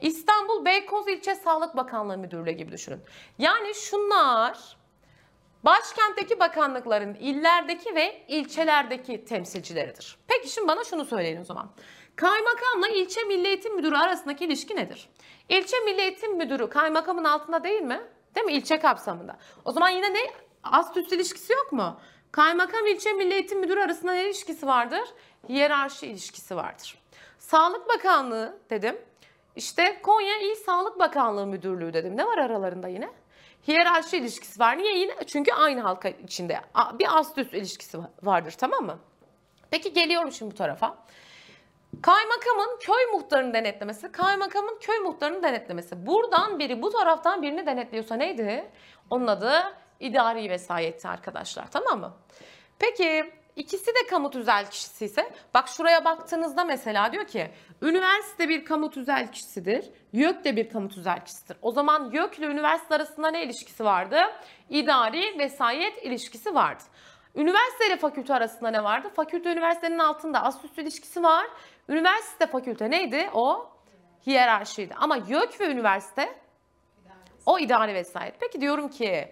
İstanbul 0.01 0.65
Beykoz 0.65 1.07
İlçe 1.07 1.35
Sağlık 1.35 1.77
Bakanlığı 1.77 2.17
Müdürlüğü 2.17 2.51
gibi 2.51 2.71
düşünün. 2.71 3.01
Yani 3.37 3.75
şunlar 3.75 4.80
başkentteki 5.63 6.39
bakanlıkların 6.39 7.13
illerdeki 7.13 7.95
ve 7.95 8.25
ilçelerdeki 8.27 9.25
temsilcileridir. 9.25 10.17
Peki 10.27 10.49
şimdi 10.49 10.67
bana 10.67 10.83
şunu 10.83 11.05
söyleyin 11.05 11.41
o 11.41 11.43
zaman. 11.43 11.71
Kaymakamla 12.15 12.87
ilçe 12.87 13.23
milli 13.23 13.47
eğitim 13.47 13.75
müdürü 13.75 13.95
arasındaki 13.95 14.45
ilişki 14.45 14.75
nedir? 14.75 15.09
İlçe 15.49 15.79
milli 15.79 16.01
eğitim 16.01 16.37
müdürü 16.37 16.69
kaymakamın 16.69 17.23
altında 17.23 17.63
değil 17.63 17.81
mi? 17.81 18.01
Değil 18.35 18.45
mi? 18.45 18.53
İlçe 18.53 18.79
kapsamında. 18.79 19.37
O 19.65 19.71
zaman 19.71 19.89
yine 19.89 20.13
ne? 20.13 20.19
Ast 20.63 20.97
üst 20.97 21.11
ilişkisi 21.11 21.53
yok 21.53 21.71
mu? 21.71 21.99
Kaymakam 22.31 22.87
ilçe 22.87 23.13
milli 23.13 23.33
eğitim 23.33 23.59
müdürü 23.59 23.79
arasında 23.81 24.11
ne 24.11 24.25
ilişkisi 24.25 24.67
vardır? 24.67 25.03
Hiyerarşi 25.49 26.07
ilişkisi 26.07 26.55
vardır. 26.55 27.01
Sağlık 27.39 27.89
Bakanlığı 27.89 28.59
dedim. 28.69 28.97
İşte 29.55 30.01
Konya 30.03 30.37
İl 30.37 30.55
Sağlık 30.55 30.99
Bakanlığı 30.99 31.47
Müdürlüğü 31.47 31.93
dedim. 31.93 32.17
Ne 32.17 32.25
var 32.25 32.37
aralarında 32.37 32.87
yine? 32.87 33.09
Hiyerarşi 33.67 34.17
ilişkisi 34.17 34.59
var. 34.59 34.77
Niye 34.77 34.97
yine? 34.97 35.13
Çünkü 35.27 35.53
aynı 35.53 35.81
halka 35.81 36.09
içinde 36.09 36.61
bir 36.99 37.17
ast 37.19 37.37
üst 37.37 37.53
ilişkisi 37.53 37.97
vardır 38.23 38.53
tamam 38.57 38.85
mı? 38.85 38.99
Peki 39.71 39.93
geliyorum 39.93 40.31
şimdi 40.31 40.51
bu 40.51 40.55
tarafa. 40.55 40.97
Kaymakamın 42.01 42.79
köy 42.79 43.05
muhtarını 43.13 43.53
denetlemesi, 43.53 44.11
kaymakamın 44.11 44.77
köy 44.79 44.99
muhtarını 44.99 45.43
denetlemesi. 45.43 46.05
Buradan 46.05 46.59
biri 46.59 46.81
bu 46.81 46.89
taraftan 46.89 47.41
birini 47.41 47.65
denetliyorsa 47.65 48.15
neydi? 48.15 48.71
Onun 49.09 49.27
adı 49.27 49.53
idari 49.99 50.49
vesayetti 50.49 51.07
arkadaşlar 51.07 51.71
tamam 51.71 51.99
mı? 51.99 52.13
Peki 52.79 53.33
İkisi 53.55 53.87
de 53.87 54.07
kamu 54.09 54.31
tüzel 54.31 54.69
kişisi 54.69 55.05
ise 55.05 55.33
bak 55.53 55.67
şuraya 55.67 56.05
baktığınızda 56.05 56.63
mesela 56.63 57.11
diyor 57.11 57.25
ki 57.25 57.51
üniversite 57.81 58.49
bir 58.49 58.65
kamu 58.65 58.89
tüzel 58.89 59.31
kişisidir. 59.31 59.89
YÖK 60.13 60.45
de 60.45 60.55
bir 60.55 60.69
kamu 60.69 60.89
tüzel 60.89 61.25
kişisidir. 61.25 61.57
O 61.61 61.71
zaman 61.71 62.11
YÖK 62.11 62.39
ile 62.39 62.45
üniversite 62.45 62.95
arasında 62.95 63.31
ne 63.31 63.43
ilişkisi 63.43 63.85
vardı? 63.85 64.17
İdari 64.69 65.39
vesayet 65.39 66.03
ilişkisi 66.03 66.55
vardı. 66.55 66.83
Üniversite 67.35 67.87
ile 67.87 67.97
fakülte 67.97 68.33
arasında 68.33 68.69
ne 68.69 68.83
vardı? 68.83 69.09
Fakülte 69.15 69.51
üniversitenin 69.51 69.99
altında 69.99 70.43
ast 70.43 70.77
ilişkisi 70.77 71.23
var. 71.23 71.47
Üniversite 71.89 72.47
fakülte 72.47 72.91
neydi? 72.91 73.29
O 73.33 73.69
hiyerarşiydi. 74.25 74.93
Ama 74.97 75.15
YÖK 75.15 75.59
ve 75.59 75.65
üniversite 75.65 76.41
o 77.45 77.59
idari 77.59 77.93
vesayet. 77.93 78.35
Peki 78.39 78.61
diyorum 78.61 78.89
ki 78.89 79.31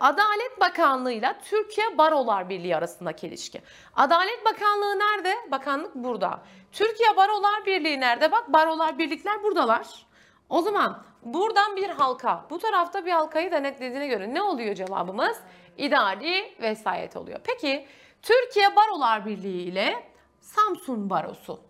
Adalet 0.00 0.60
Bakanlığı 0.60 1.12
ile 1.12 1.36
Türkiye 1.44 1.98
Barolar 1.98 2.48
Birliği 2.48 2.76
arasındaki 2.76 3.26
ilişki. 3.26 3.62
Adalet 3.96 4.44
Bakanlığı 4.44 4.98
nerede? 4.98 5.34
Bakanlık 5.50 5.94
burada. 5.94 6.42
Türkiye 6.72 7.16
Barolar 7.16 7.66
Birliği 7.66 8.00
nerede? 8.00 8.32
Bak 8.32 8.52
barolar 8.52 8.98
birlikler 8.98 9.42
buradalar. 9.42 10.06
O 10.48 10.60
zaman 10.60 11.02
buradan 11.22 11.76
bir 11.76 11.88
halka, 11.88 12.46
bu 12.50 12.58
tarafta 12.58 13.06
bir 13.06 13.10
halkayı 13.10 13.50
denetlediğine 13.50 14.06
göre 14.06 14.34
ne 14.34 14.42
oluyor 14.42 14.74
cevabımız? 14.74 15.40
İdari 15.78 16.54
vesayet 16.60 17.16
oluyor. 17.16 17.40
Peki 17.44 17.86
Türkiye 18.22 18.76
Barolar 18.76 19.26
Birliği 19.26 19.62
ile 19.62 20.04
Samsun 20.40 21.10
Barosu. 21.10 21.60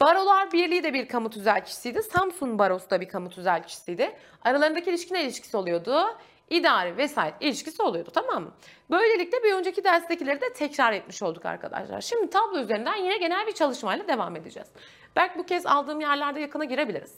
Barolar 0.00 0.52
Birliği 0.52 0.82
de 0.82 0.94
bir 0.94 1.08
kamu 1.08 1.30
tüzelçisiydi. 1.30 2.02
Samsun 2.02 2.58
Barosu 2.58 2.90
da 2.90 3.00
bir 3.00 3.08
kamu 3.08 3.30
tüzelçisiydi. 3.30 4.16
Aralarındaki 4.42 4.90
ilişki 4.90 5.14
ne 5.14 5.22
ilişkisi 5.22 5.56
oluyordu? 5.56 6.18
İdari 6.50 6.96
vesayet 6.96 7.34
ilişkisi 7.40 7.82
oluyordu 7.82 8.10
tamam 8.14 8.42
mı? 8.42 8.52
Böylelikle 8.90 9.42
bir 9.42 9.52
önceki 9.52 9.84
derstekileri 9.84 10.40
de 10.40 10.52
tekrar 10.52 10.92
etmiş 10.92 11.22
olduk 11.22 11.46
arkadaşlar. 11.46 12.00
Şimdi 12.00 12.30
tablo 12.30 12.58
üzerinden 12.58 12.96
yine 12.96 13.18
genel 13.18 13.46
bir 13.46 13.52
çalışmayla 13.52 14.08
devam 14.08 14.36
edeceğiz. 14.36 14.68
Belki 15.16 15.38
bu 15.38 15.46
kez 15.46 15.66
aldığım 15.66 16.00
yerlerde 16.00 16.40
yakına 16.40 16.64
girebiliriz. 16.64 17.14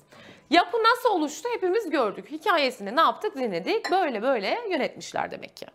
Yapı 0.51 0.79
nasıl 0.79 1.11
oluştu 1.11 1.49
hepimiz 1.55 1.90
gördük. 1.90 2.31
Hikayesini 2.31 2.97
ne 2.97 3.01
yaptık 3.01 3.37
dinledik. 3.37 3.90
Böyle 3.90 4.23
böyle 4.23 4.59
yönetmişler 4.71 5.31
demek 5.31 5.57
ki. 5.57 5.66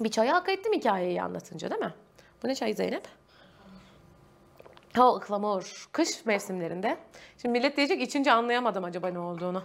Bir 0.00 0.10
çaya 0.10 0.34
hak 0.34 0.48
ettim 0.48 0.72
hikayeyi 0.72 1.22
anlatınca 1.22 1.70
değil 1.70 1.80
mi? 1.80 1.94
Bu 2.42 2.48
ne 2.48 2.54
çayı 2.54 2.74
Zeynep? 2.74 3.19
Ha 4.92 5.14
ıhlamur. 5.16 5.88
Kış 5.92 6.26
mevsimlerinde. 6.26 6.98
Şimdi 7.42 7.58
millet 7.58 7.76
diyecek 7.76 8.02
içince 8.02 8.32
anlayamadım 8.32 8.84
acaba 8.84 9.08
ne 9.08 9.18
olduğunu. 9.18 9.62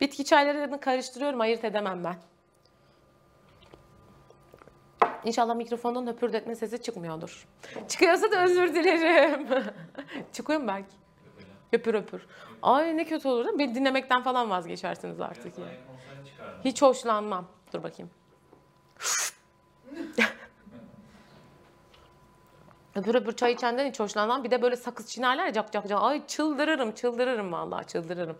Bitki 0.00 0.24
çaylarını 0.24 0.80
karıştırıyorum 0.80 1.40
ayırt 1.40 1.64
edemem 1.64 2.04
ben. 2.04 2.16
İnşallah 5.24 5.54
mikrofondan 5.54 6.06
höpürdetme 6.06 6.54
sesi 6.54 6.82
çıkmıyordur. 6.82 7.46
Çıkıyorsa 7.88 8.30
da 8.30 8.44
özür 8.44 8.74
dilerim. 8.74 9.46
Çıkıyor 10.32 10.60
mu 10.60 10.68
belki? 10.68 10.94
Höpür 11.72 11.94
höpür. 11.94 12.26
Ay 12.62 12.96
ne 12.96 13.04
kötü 13.04 13.28
olur 13.28 13.44
değil 13.44 13.54
mi? 13.54 13.58
Beni 13.58 13.74
dinlemekten 13.74 14.22
falan 14.22 14.50
vazgeçersiniz 14.50 15.20
artık 15.20 15.58
ya. 15.58 15.64
Hiç 16.64 16.82
hoşlanmam. 16.82 17.46
Dur 17.72 17.82
bakayım. 17.82 18.10
Öbür 22.96 23.14
öbür 23.14 23.32
çay 23.32 23.52
içenden 23.52 23.88
hiç 23.88 24.00
hoşlanmam. 24.00 24.44
Bir 24.44 24.50
de 24.50 24.62
böyle 24.62 24.76
sakız 24.76 25.06
çiğnerler 25.06 25.46
ya 25.46 25.52
cak 25.52 25.72
cak 25.72 25.88
cak. 25.88 26.02
Ay 26.02 26.26
çıldırırım 26.26 26.92
çıldırırım 26.92 27.52
vallahi 27.52 27.86
çıldırırım. 27.86 28.36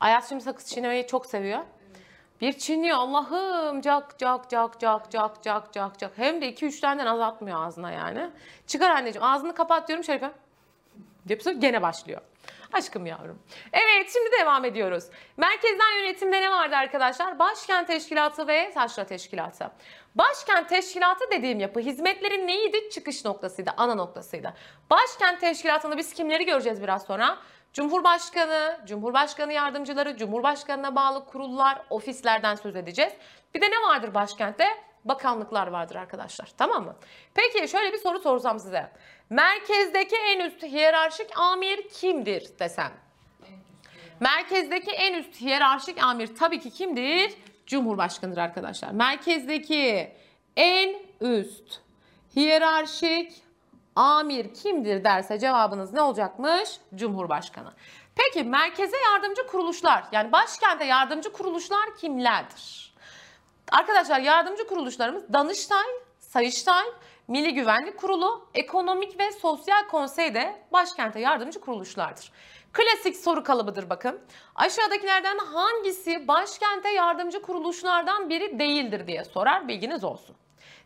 Ayaz 0.00 0.28
şimdi 0.28 0.44
sakız 0.44 0.66
çiğnemeyi 0.66 1.06
çok 1.06 1.26
seviyor. 1.26 1.60
Bir 2.40 2.52
çiğniyor 2.52 2.98
Allah'ım 2.98 3.80
cak 3.80 4.18
cak 4.18 4.50
cak 4.50 4.80
cak 4.80 5.10
cak 5.10 5.42
cak 5.42 5.72
cak 5.72 5.98
cak. 5.98 6.12
Hem 6.16 6.40
de 6.40 6.50
2-3 6.52 6.80
taneden 6.80 7.06
azaltmıyor 7.06 7.66
ağzına 7.66 7.92
yani. 7.92 8.30
Çıkar 8.66 8.90
anneciğim 8.90 9.24
ağzını 9.24 9.54
kapat 9.54 9.88
diyorum 9.88 10.04
Şerife. 10.04 10.30
Yapıyor 11.28 11.56
gene 11.56 11.82
başlıyor. 11.82 12.20
Aşkım 12.72 13.06
yavrum. 13.06 13.38
Evet 13.72 14.10
şimdi 14.12 14.30
devam 14.40 14.64
ediyoruz. 14.64 15.04
Merkezden 15.36 16.00
yönetimde 16.00 16.42
ne 16.42 16.50
vardı 16.50 16.76
arkadaşlar? 16.76 17.38
Başkent 17.38 17.86
Teşkilatı 17.86 18.46
ve 18.46 18.72
Taşra 18.74 19.04
Teşkilatı. 19.04 19.70
Başkent 20.14 20.68
Teşkilatı 20.68 21.24
dediğim 21.30 21.60
yapı 21.60 21.80
hizmetlerin 21.80 22.46
neydi? 22.46 22.90
Çıkış 22.90 23.24
noktasıydı, 23.24 23.70
ana 23.76 23.94
noktasıydı. 23.94 24.54
Başkent 24.90 25.40
Teşkilatı'nda 25.40 25.96
biz 25.96 26.12
kimleri 26.12 26.44
göreceğiz 26.46 26.82
biraz 26.82 27.02
sonra? 27.02 27.38
Cumhurbaşkanı, 27.72 28.80
Cumhurbaşkanı 28.86 29.52
yardımcıları, 29.52 30.16
Cumhurbaşkanına 30.16 30.96
bağlı 30.96 31.26
kurullar, 31.26 31.82
ofislerden 31.90 32.54
söz 32.54 32.76
edeceğiz. 32.76 33.12
Bir 33.54 33.60
de 33.60 33.66
ne 33.66 33.88
vardır 33.88 34.14
başkentte? 34.14 34.66
bakanlıklar 35.04 35.66
vardır 35.66 35.94
arkadaşlar. 35.94 36.52
Tamam 36.58 36.84
mı? 36.84 36.96
Peki 37.34 37.68
şöyle 37.68 37.92
bir 37.92 37.98
soru 37.98 38.18
sorsam 38.18 38.60
size. 38.60 38.92
Merkezdeki 39.30 40.16
en 40.16 40.40
üst 40.40 40.62
hiyerarşik 40.62 41.38
amir 41.38 41.88
kimdir 41.88 42.58
desem? 42.58 42.92
Merkezdeki 44.20 44.90
en 44.90 45.14
üst 45.14 45.40
hiyerarşik 45.40 46.02
amir 46.02 46.36
tabii 46.36 46.60
ki 46.60 46.70
kimdir? 46.70 47.34
Cumhurbaşkanıdır 47.66 48.38
arkadaşlar. 48.38 48.90
Merkezdeki 48.90 50.12
en 50.56 50.96
üst 51.20 51.80
hiyerarşik 52.36 53.42
amir 53.96 54.54
kimdir 54.54 55.04
derse 55.04 55.38
cevabınız 55.38 55.92
ne 55.92 56.00
olacakmış? 56.02 56.80
Cumhurbaşkanı. 56.94 57.72
Peki 58.16 58.44
merkeze 58.44 58.96
yardımcı 59.12 59.46
kuruluşlar 59.46 60.04
yani 60.12 60.32
başkente 60.32 60.84
yardımcı 60.84 61.32
kuruluşlar 61.32 61.96
kimlerdir? 62.00 62.94
Arkadaşlar 63.72 64.20
yardımcı 64.20 64.66
kuruluşlarımız 64.66 65.32
Danıştay, 65.32 65.86
Sayıştay, 66.18 66.84
Milli 67.28 67.54
Güvenlik 67.54 67.98
Kurulu, 67.98 68.48
Ekonomik 68.54 69.20
ve 69.20 69.32
Sosyal 69.32 69.88
Konsey 69.90 70.34
de 70.34 70.62
başkente 70.72 71.20
yardımcı 71.20 71.60
kuruluşlardır. 71.60 72.32
Klasik 72.74 73.16
soru 73.16 73.44
kalıbıdır 73.44 73.90
bakın. 73.90 74.20
Aşağıdakilerden 74.54 75.38
hangisi 75.38 76.28
başkente 76.28 76.88
yardımcı 76.88 77.42
kuruluşlardan 77.42 78.30
biri 78.30 78.58
değildir 78.58 79.06
diye 79.06 79.24
sorar 79.24 79.68
bilginiz 79.68 80.04
olsun. 80.04 80.36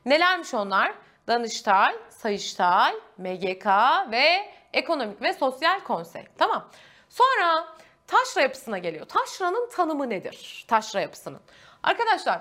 Nelermiş 0.06 0.54
onlar? 0.54 0.94
Danıştay, 1.26 1.96
Sayıştay, 2.08 2.94
MGK 3.18 3.66
ve 4.10 4.52
Ekonomik 4.72 5.22
ve 5.22 5.32
Sosyal 5.32 5.80
Konsey. 5.80 6.24
Tamam. 6.38 6.70
Sonra 7.08 7.68
taşra 8.06 8.40
yapısına 8.40 8.78
geliyor. 8.78 9.06
Taşranın 9.06 9.68
tanımı 9.68 10.10
nedir? 10.10 10.64
Taşra 10.68 11.00
yapısının. 11.00 11.40
Arkadaşlar 11.82 12.40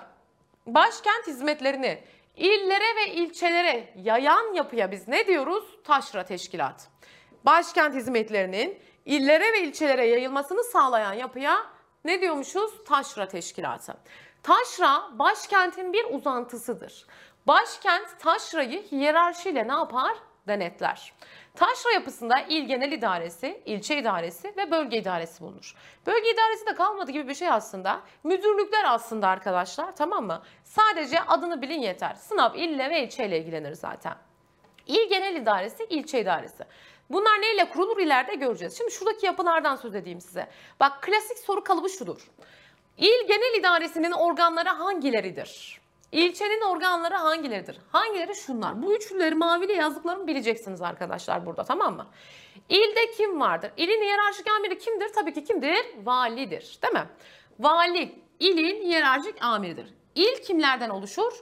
başkent 0.66 1.28
hizmetlerini 1.28 2.04
illere 2.36 2.96
ve 2.96 3.12
ilçelere 3.14 3.94
yayan 3.96 4.54
yapıya 4.54 4.92
biz 4.92 5.08
ne 5.08 5.28
diyoruz? 5.28 5.64
Taşra 5.84 6.24
teşkilat. 6.26 6.88
Başkent 7.46 7.96
hizmetlerinin 7.96 8.80
illere 9.08 9.54
ve 9.54 9.62
ilçelere 9.62 10.06
yayılmasını 10.08 10.64
sağlayan 10.64 11.14
yapıya 11.14 11.66
ne 12.06 12.22
diyormuşuz? 12.22 12.84
Taşra 12.84 13.28
teşkilatı. 13.28 13.98
Taşra 14.44 15.04
başkentin 15.12 15.94
bir 15.94 16.06
uzantısıdır. 16.06 17.06
Başkent 17.48 18.20
taşrayı 18.20 18.84
hiyerarşiyle 18.92 19.68
ne 19.68 19.72
yapar? 19.72 20.18
Denetler. 20.48 21.14
Taşra 21.56 21.92
yapısında 21.94 22.40
il 22.40 22.66
genel 22.66 22.92
idaresi, 22.92 23.62
ilçe 23.66 23.98
idaresi 23.98 24.54
ve 24.58 24.72
bölge 24.72 24.98
idaresi 24.98 25.44
bulunur. 25.44 25.76
Bölge 26.06 26.32
idaresi 26.34 26.66
de 26.66 26.76
kalmadı 26.76 27.12
gibi 27.12 27.28
bir 27.28 27.36
şey 27.36 27.50
aslında. 27.50 28.02
Müdürlükler 28.24 28.84
aslında 28.86 29.28
arkadaşlar 29.28 29.96
tamam 29.96 30.26
mı? 30.26 30.42
Sadece 30.64 31.22
adını 31.22 31.62
bilin 31.62 31.82
yeter. 31.82 32.16
Sınav 32.16 32.56
ille 32.56 32.90
ve 32.90 33.04
ilçeyle 33.04 33.40
ilgilenir 33.40 33.74
zaten. 33.74 34.16
İl 34.88 35.10
genel 35.10 35.36
idaresi, 35.36 35.84
ilçe 35.84 36.22
idaresi. 36.22 36.64
Bunlar 37.10 37.42
neyle 37.42 37.70
kurulur 37.70 37.98
ileride 37.98 38.36
göreceğiz. 38.36 38.78
Şimdi 38.78 38.92
şuradaki 38.92 39.26
yapılardan 39.26 39.76
söz 39.76 39.96
edeyim 39.96 40.22
size. 40.22 40.48
Bak 40.80 41.02
klasik 41.02 41.38
soru 41.38 41.64
kalıbı 41.64 41.90
şudur. 41.90 42.32
İl 42.98 43.28
genel 43.28 43.60
idaresinin 43.60 44.12
organları 44.12 44.70
hangileridir? 44.70 45.82
İlçenin 46.12 46.62
organları 46.62 47.16
hangileridir? 47.16 47.78
Hangileri 47.92 48.36
şunlar? 48.36 48.82
Bu 48.82 48.96
üçlüleri 48.96 49.36
maviyle 49.36 49.74
yazdıklarımı 49.74 50.28
bileceksiniz 50.28 50.82
arkadaşlar 50.82 51.46
burada 51.46 51.64
tamam 51.64 51.96
mı? 51.96 52.08
İlde 52.70 53.12
kim 53.18 53.40
vardır? 53.40 53.72
İlin 53.78 54.02
hiyerarşik 54.02 54.52
amiri 54.52 54.78
kimdir? 54.78 55.14
Tabii 55.16 55.34
ki 55.34 55.44
kimdir? 55.44 55.86
Validir 56.04 56.80
değil 56.84 56.94
mi? 56.94 57.10
Vali 57.60 58.16
ilin 58.40 58.84
hiyerarşik 58.84 59.44
amiridir. 59.44 59.94
İl 60.16 60.44
kimlerden 60.48 60.90
oluşur? 60.90 61.34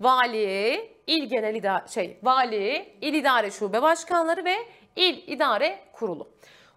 Vali, 0.00 0.90
il 1.06 1.28
genel 1.28 1.54
idare, 1.54 1.88
şey, 1.88 2.18
vali, 2.22 2.96
il 3.00 3.14
idare 3.14 3.50
şube 3.50 3.82
başkanları 3.82 4.44
ve 4.44 4.56
il 4.96 5.28
idare 5.28 5.80
kurulu. 5.92 6.28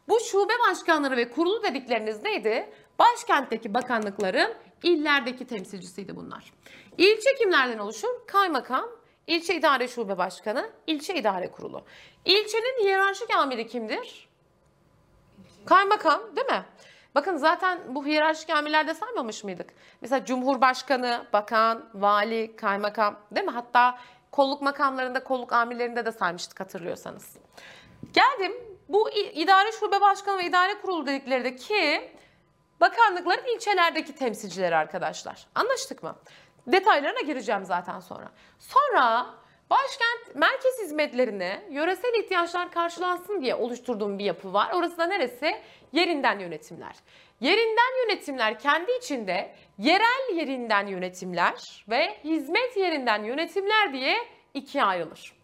Bu 0.07 0.19
şube 0.19 0.53
başkanları 0.69 1.17
ve 1.17 1.29
kurulu 1.29 1.63
dedikleriniz 1.63 2.23
neydi? 2.23 2.69
Başkentteki 2.99 3.73
bakanlıkların 3.73 4.53
illerdeki 4.83 5.47
temsilcisiydi 5.47 6.15
bunlar. 6.15 6.53
İlçe 6.97 7.35
kimlerden 7.35 7.77
oluşur? 7.77 8.27
Kaymakam, 8.27 8.89
ilçe 9.27 9.55
idare 9.55 9.87
şube 9.87 10.17
başkanı, 10.17 10.69
ilçe 10.87 11.15
idare 11.15 11.51
kurulu. 11.51 11.83
İlçenin 12.25 12.83
hiyerarşik 12.83 13.35
amiri 13.35 13.67
kimdir? 13.67 14.27
Kaymakam 15.65 16.21
değil 16.35 16.47
mi? 16.47 16.65
Bakın 17.15 17.37
zaten 17.37 17.79
bu 17.95 18.05
hiyerarşik 18.05 18.49
amirlerde 18.49 18.93
saymamış 18.93 19.43
mıydık? 19.43 19.69
Mesela 20.01 20.25
Cumhurbaşkanı, 20.25 21.25
bakan, 21.33 21.89
vali, 21.93 22.55
kaymakam 22.55 23.19
değil 23.31 23.45
mi? 23.45 23.51
Hatta 23.51 23.99
kolluk 24.31 24.61
makamlarında, 24.61 25.23
kolluk 25.23 25.53
amirlerinde 25.53 26.05
de 26.05 26.11
saymıştık 26.11 26.59
hatırlıyorsanız. 26.59 27.37
Geldim 28.13 28.53
bu 28.89 29.09
idare 29.11 29.71
şube 29.71 30.01
başkanı 30.01 30.37
ve 30.37 30.45
idare 30.45 30.81
kurulu 30.81 31.07
dedikleri 31.07 31.43
de 31.43 31.55
ki 31.55 32.11
bakanlıkların 32.81 33.55
ilçelerdeki 33.55 34.15
temsilcileri 34.15 34.75
arkadaşlar. 34.75 35.47
Anlaştık 35.55 36.03
mı? 36.03 36.15
Detaylarına 36.67 37.21
gireceğim 37.21 37.65
zaten 37.65 37.99
sonra. 37.99 38.31
Sonra 38.59 39.27
başkent 39.69 40.35
merkez 40.35 40.79
hizmetlerine 40.81 41.67
yöresel 41.71 42.13
ihtiyaçlar 42.23 42.71
karşılansın 42.71 43.41
diye 43.41 43.55
oluşturduğum 43.55 44.19
bir 44.19 44.25
yapı 44.25 44.53
var. 44.53 44.71
Orası 44.73 44.97
da 44.97 45.05
neresi? 45.05 45.61
Yerinden 45.91 46.39
yönetimler. 46.39 46.95
Yerinden 47.39 48.03
yönetimler 48.03 48.59
kendi 48.59 48.91
içinde 48.91 49.55
yerel 49.77 50.35
yerinden 50.35 50.87
yönetimler 50.87 51.85
ve 51.89 52.17
hizmet 52.23 52.77
yerinden 52.77 53.23
yönetimler 53.23 53.93
diye 53.93 54.17
ikiye 54.53 54.83
ayrılır. 54.83 55.36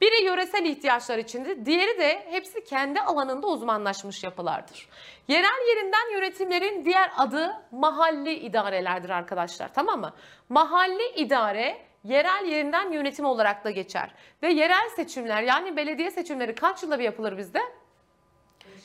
Biri 0.00 0.24
yöresel 0.24 0.64
ihtiyaçlar 0.64 1.18
içindir, 1.18 1.66
diğeri 1.66 1.98
de 1.98 2.26
hepsi 2.30 2.64
kendi 2.64 3.00
alanında 3.00 3.46
uzmanlaşmış 3.46 4.24
yapılardır. 4.24 4.88
Yerel 5.28 5.68
yerinden 5.68 6.12
yönetimlerin 6.12 6.84
diğer 6.84 7.10
adı 7.16 7.52
mahalli 7.70 8.34
idarelerdir 8.34 9.10
arkadaşlar 9.10 9.74
tamam 9.74 10.00
mı? 10.00 10.12
Mahalli 10.48 11.08
idare 11.16 11.86
yerel 12.04 12.44
yerinden 12.44 12.92
yönetim 12.92 13.24
olarak 13.24 13.64
da 13.64 13.70
geçer. 13.70 14.14
Ve 14.42 14.48
yerel 14.48 14.88
seçimler 14.96 15.42
yani 15.42 15.76
belediye 15.76 16.10
seçimleri 16.10 16.54
kaç 16.54 16.82
yılda 16.82 16.98
bir 16.98 17.04
yapılır 17.04 17.38
bizde? 17.38 17.60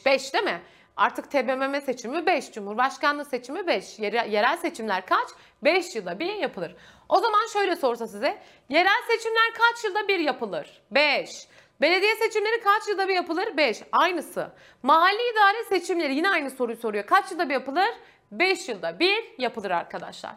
5 0.06 0.34
değil 0.34 0.44
mi? 0.44 0.62
Artık 0.98 1.32
TBMM 1.32 1.82
seçimi 1.82 2.26
5, 2.26 2.52
Cumhurbaşkanlığı 2.52 3.26
seçimi 3.26 3.68
5, 3.68 4.00
yerel 4.00 4.58
seçimler 4.58 5.06
kaç? 5.06 5.28
5 5.64 5.96
yılda 5.96 6.20
bir 6.20 6.34
yapılır. 6.34 6.76
O 7.10 7.20
zaman 7.20 7.48
şöyle 7.54 7.76
sorsa 7.76 8.08
size, 8.08 8.42
yerel 8.70 9.02
seçimler 9.08 9.54
kaç 9.54 9.84
yılda 9.84 10.08
bir 10.08 10.20
yapılır? 10.20 10.82
5. 10.92 11.48
Belediye 11.82 12.16
seçimleri 12.16 12.62
kaç 12.64 12.88
yılda 12.88 13.08
bir 13.08 13.14
yapılır? 13.14 13.58
5. 13.58 13.84
Aynısı. 13.92 14.52
Mahalli 14.84 15.32
idare 15.32 15.64
seçimleri 15.64 16.16
yine 16.16 16.30
aynı 16.30 16.50
soruyu 16.50 16.78
soruyor. 16.78 17.06
Kaç 17.06 17.32
yılda 17.32 17.50
bir 17.50 17.54
yapılır? 17.54 17.90
5 18.32 18.70
yılda 18.70 19.00
bir 19.00 19.34
yapılır 19.38 19.72
arkadaşlar. 19.72 20.36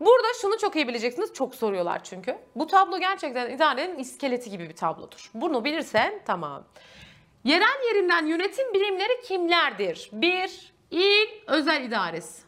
Burada 0.00 0.26
şunu 0.40 0.58
çok 0.58 0.76
iyi 0.76 0.88
bileceksiniz. 0.88 1.32
Çok 1.34 1.54
soruyorlar 1.54 2.04
çünkü. 2.04 2.38
Bu 2.54 2.66
tablo 2.66 2.98
gerçekten 2.98 3.50
idarenin 3.50 3.98
iskeleti 3.98 4.50
gibi 4.50 4.68
bir 4.68 4.76
tablodur. 4.76 5.30
Bunu 5.34 5.64
bilirsen 5.64 6.22
tamam. 6.26 6.64
Yerel 7.48 7.86
yerinden 7.88 8.26
yönetim 8.26 8.74
birimleri 8.74 9.22
kimlerdir? 9.22 10.10
Bir, 10.12 10.72
il 10.90 11.28
özel 11.46 11.82
idaresi. 11.82 12.42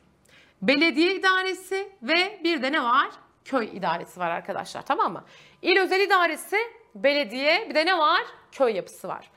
Belediye 0.63 1.15
idaresi 1.15 1.93
ve 2.03 2.41
bir 2.45 2.63
de 2.63 2.73
ne 2.73 2.83
var? 2.83 3.09
Köy 3.45 3.69
idaresi 3.77 4.21
var 4.21 4.31
arkadaşlar 4.31 4.83
tamam 4.87 5.13
mı? 5.13 5.25
İl 5.63 5.79
özel 5.79 6.01
idaresi, 6.01 6.57
belediye 6.95 7.67
bir 7.71 7.75
de 7.75 7.87
ne 7.87 7.99
var? 7.99 8.21
Köy 8.53 8.77
yapısı 8.77 9.09
var. 9.09 9.31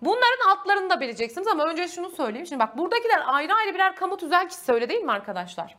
Bunların 0.00 0.50
altlarını 0.50 0.90
da 0.90 1.00
bileceksiniz 1.00 1.46
ama 1.46 1.64
önce 1.64 1.88
şunu 1.88 2.10
söyleyeyim. 2.10 2.46
Şimdi 2.46 2.60
bak 2.60 2.78
buradakiler 2.78 3.22
ayrı 3.26 3.54
ayrı 3.54 3.74
birer 3.74 3.96
kamu 3.96 4.16
tüzel 4.16 4.48
kişisi 4.48 4.72
öyle 4.72 4.88
değil 4.88 5.02
mi 5.02 5.12
arkadaşlar? 5.12 5.76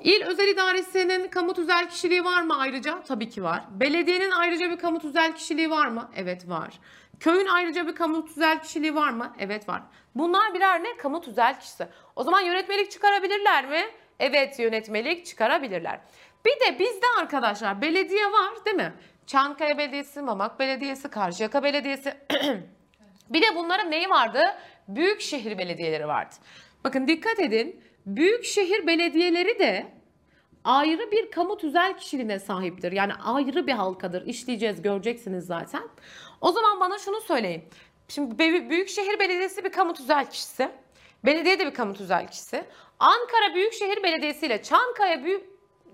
İl 0.00 0.22
özel 0.26 0.48
idaresinin 0.48 1.28
kamu 1.28 1.54
tüzel 1.54 1.88
kişiliği 1.88 2.24
var 2.24 2.42
mı 2.42 2.58
ayrıca? 2.58 3.02
Tabii 3.02 3.28
ki 3.28 3.42
var. 3.42 3.64
Belediyenin 3.70 4.30
ayrıca 4.30 4.70
bir 4.70 4.78
kamu 4.78 5.00
tüzel 5.00 5.34
kişiliği 5.34 5.70
var 5.70 5.88
mı? 5.88 6.10
Evet 6.16 6.48
var. 6.48 6.78
Köyün 7.20 7.46
ayrıca 7.46 7.86
bir 7.86 7.94
kamu 7.94 8.26
tüzel 8.26 8.62
kişiliği 8.62 8.94
var 8.94 9.10
mı? 9.10 9.34
Evet 9.38 9.68
var. 9.68 9.82
Bunlar 10.14 10.54
birer 10.54 10.84
ne? 10.84 10.96
Kamu 10.96 11.20
tüzel 11.20 11.60
kişisi. 11.60 11.86
O 12.16 12.22
zaman 12.22 12.40
yönetmelik 12.40 12.90
çıkarabilirler 12.90 13.68
mi? 13.68 13.82
Evet 14.18 14.58
yönetmelik 14.58 15.26
çıkarabilirler. 15.26 16.00
Bir 16.44 16.50
de 16.50 16.78
bizde 16.78 17.06
arkadaşlar 17.20 17.82
belediye 17.82 18.26
var 18.26 18.64
değil 18.64 18.76
mi? 18.76 18.92
Çankaya 19.26 19.78
Belediyesi, 19.78 20.22
Mamak 20.22 20.58
Belediyesi, 20.60 21.08
Karşıyaka 21.08 21.62
Belediyesi. 21.62 22.14
bir 23.30 23.42
de 23.42 23.46
bunların 23.56 23.90
neyi 23.90 24.10
vardı? 24.10 24.40
Büyükşehir 24.88 25.58
belediyeleri 25.58 26.08
vardı. 26.08 26.34
Bakın 26.84 27.08
dikkat 27.08 27.40
edin. 27.40 27.82
Büyükşehir 28.06 28.86
belediyeleri 28.86 29.58
de 29.58 29.86
ayrı 30.64 31.10
bir 31.10 31.30
kamu 31.30 31.56
tüzel 31.56 31.96
kişiliğine 31.96 32.38
sahiptir. 32.38 32.92
Yani 32.92 33.14
ayrı 33.14 33.66
bir 33.66 33.72
halkadır. 33.72 34.26
İşleyeceğiz, 34.26 34.82
göreceksiniz 34.82 35.46
zaten. 35.46 35.82
O 36.40 36.52
zaman 36.52 36.80
bana 36.80 36.98
şunu 36.98 37.20
söyleyin. 37.20 37.64
Şimdi 38.08 38.38
Büyükşehir 38.70 39.18
Belediyesi 39.18 39.64
bir 39.64 39.72
kamu 39.72 39.94
tüzel 39.94 40.30
kişisi. 40.30 40.70
Belediye 41.24 41.58
de 41.58 41.66
bir 41.66 41.74
kamu 41.74 41.94
tüzel 41.94 42.28
kişisi. 42.28 42.64
Ankara 42.98 43.54
Büyükşehir 43.54 44.02
Belediyesi 44.02 44.46
ile 44.46 44.62
Çankaya 44.62 45.24
Büyük 45.24 45.44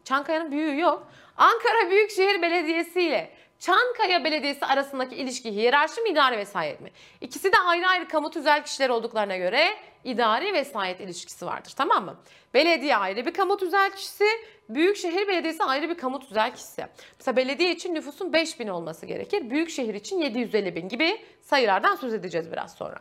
Çankaya'nın 0.05 0.53
büyüğü 0.53 0.81
yok. 0.81 1.09
Ankara 1.37 1.91
Büyükşehir 1.91 2.43
Belediyesi 2.43 3.03
ile 3.03 3.31
Çankaya 3.59 4.25
Belediyesi 4.25 4.67
arasındaki 4.67 5.17
ilişki 5.17 5.53
hiyerarşi 5.53 6.01
mi 6.01 6.09
idari 6.09 6.39
vesayet 6.39 6.81
mi? 6.81 6.91
İkisi 7.21 7.53
de 7.53 7.57
ayrı 7.59 7.87
ayrı 7.89 8.09
kamu 8.09 8.31
tüzel 8.31 8.65
kişiler 8.65 8.89
olduklarına 8.89 9.37
göre 9.37 9.69
idari 10.07 10.53
vesayet 10.53 11.01
ilişkisi 11.01 11.47
vardır 11.47 11.73
tamam 11.77 12.05
mı? 12.05 12.17
Belediye 12.55 12.97
ayrı 12.97 13.27
bir 13.27 13.35
kamu 13.35 13.57
tüzel 13.57 13.91
kişisi, 13.91 14.25
Büyükşehir 14.69 15.29
Belediyesi 15.29 15.65
ayrı 15.65 15.91
bir 15.91 15.99
kamu 15.99 16.21
tüzel 16.21 16.55
kişisi. 16.55 16.87
Mesela 17.19 17.37
belediye 17.37 17.73
için 17.73 17.95
nüfusun 17.95 18.33
5000 18.33 18.69
olması 18.69 19.07
gerekir. 19.07 19.51
Büyükşehir 19.51 19.95
için 19.95 20.21
750 20.21 20.77
bin 20.77 20.89
gibi 20.89 21.25
sayılardan 21.41 21.97
söz 21.97 22.15
edeceğiz 22.15 22.53
biraz 22.53 22.75
sonra. 22.75 22.99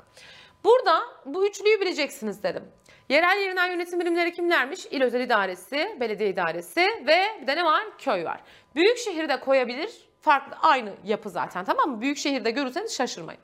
Burada 0.63 1.01
bu 1.25 1.47
üçlüyü 1.47 1.81
bileceksiniz 1.81 2.43
dedim. 2.43 2.63
Yerel 3.09 3.41
yerinden 3.41 3.67
yönetim 3.67 3.99
birimleri 3.99 4.33
kimlermiş? 4.33 4.85
İl 4.85 5.01
Özel 5.01 5.21
İdaresi, 5.21 5.97
Belediye 5.99 6.29
İdaresi 6.29 6.81
ve 6.81 7.41
bir 7.41 7.47
de 7.47 7.55
ne 7.55 7.65
var? 7.65 7.83
Köy 7.97 8.25
var. 8.25 8.41
Büyük 8.75 8.97
şehirde 8.97 9.39
koyabilir. 9.39 9.89
Farklı 10.21 10.57
aynı 10.61 10.93
yapı 11.03 11.29
zaten 11.29 11.65
tamam 11.65 11.89
mı? 11.89 12.01
Büyük 12.01 12.17
şehirde 12.17 12.51
görürseniz 12.51 12.95
şaşırmayın. 12.95 13.41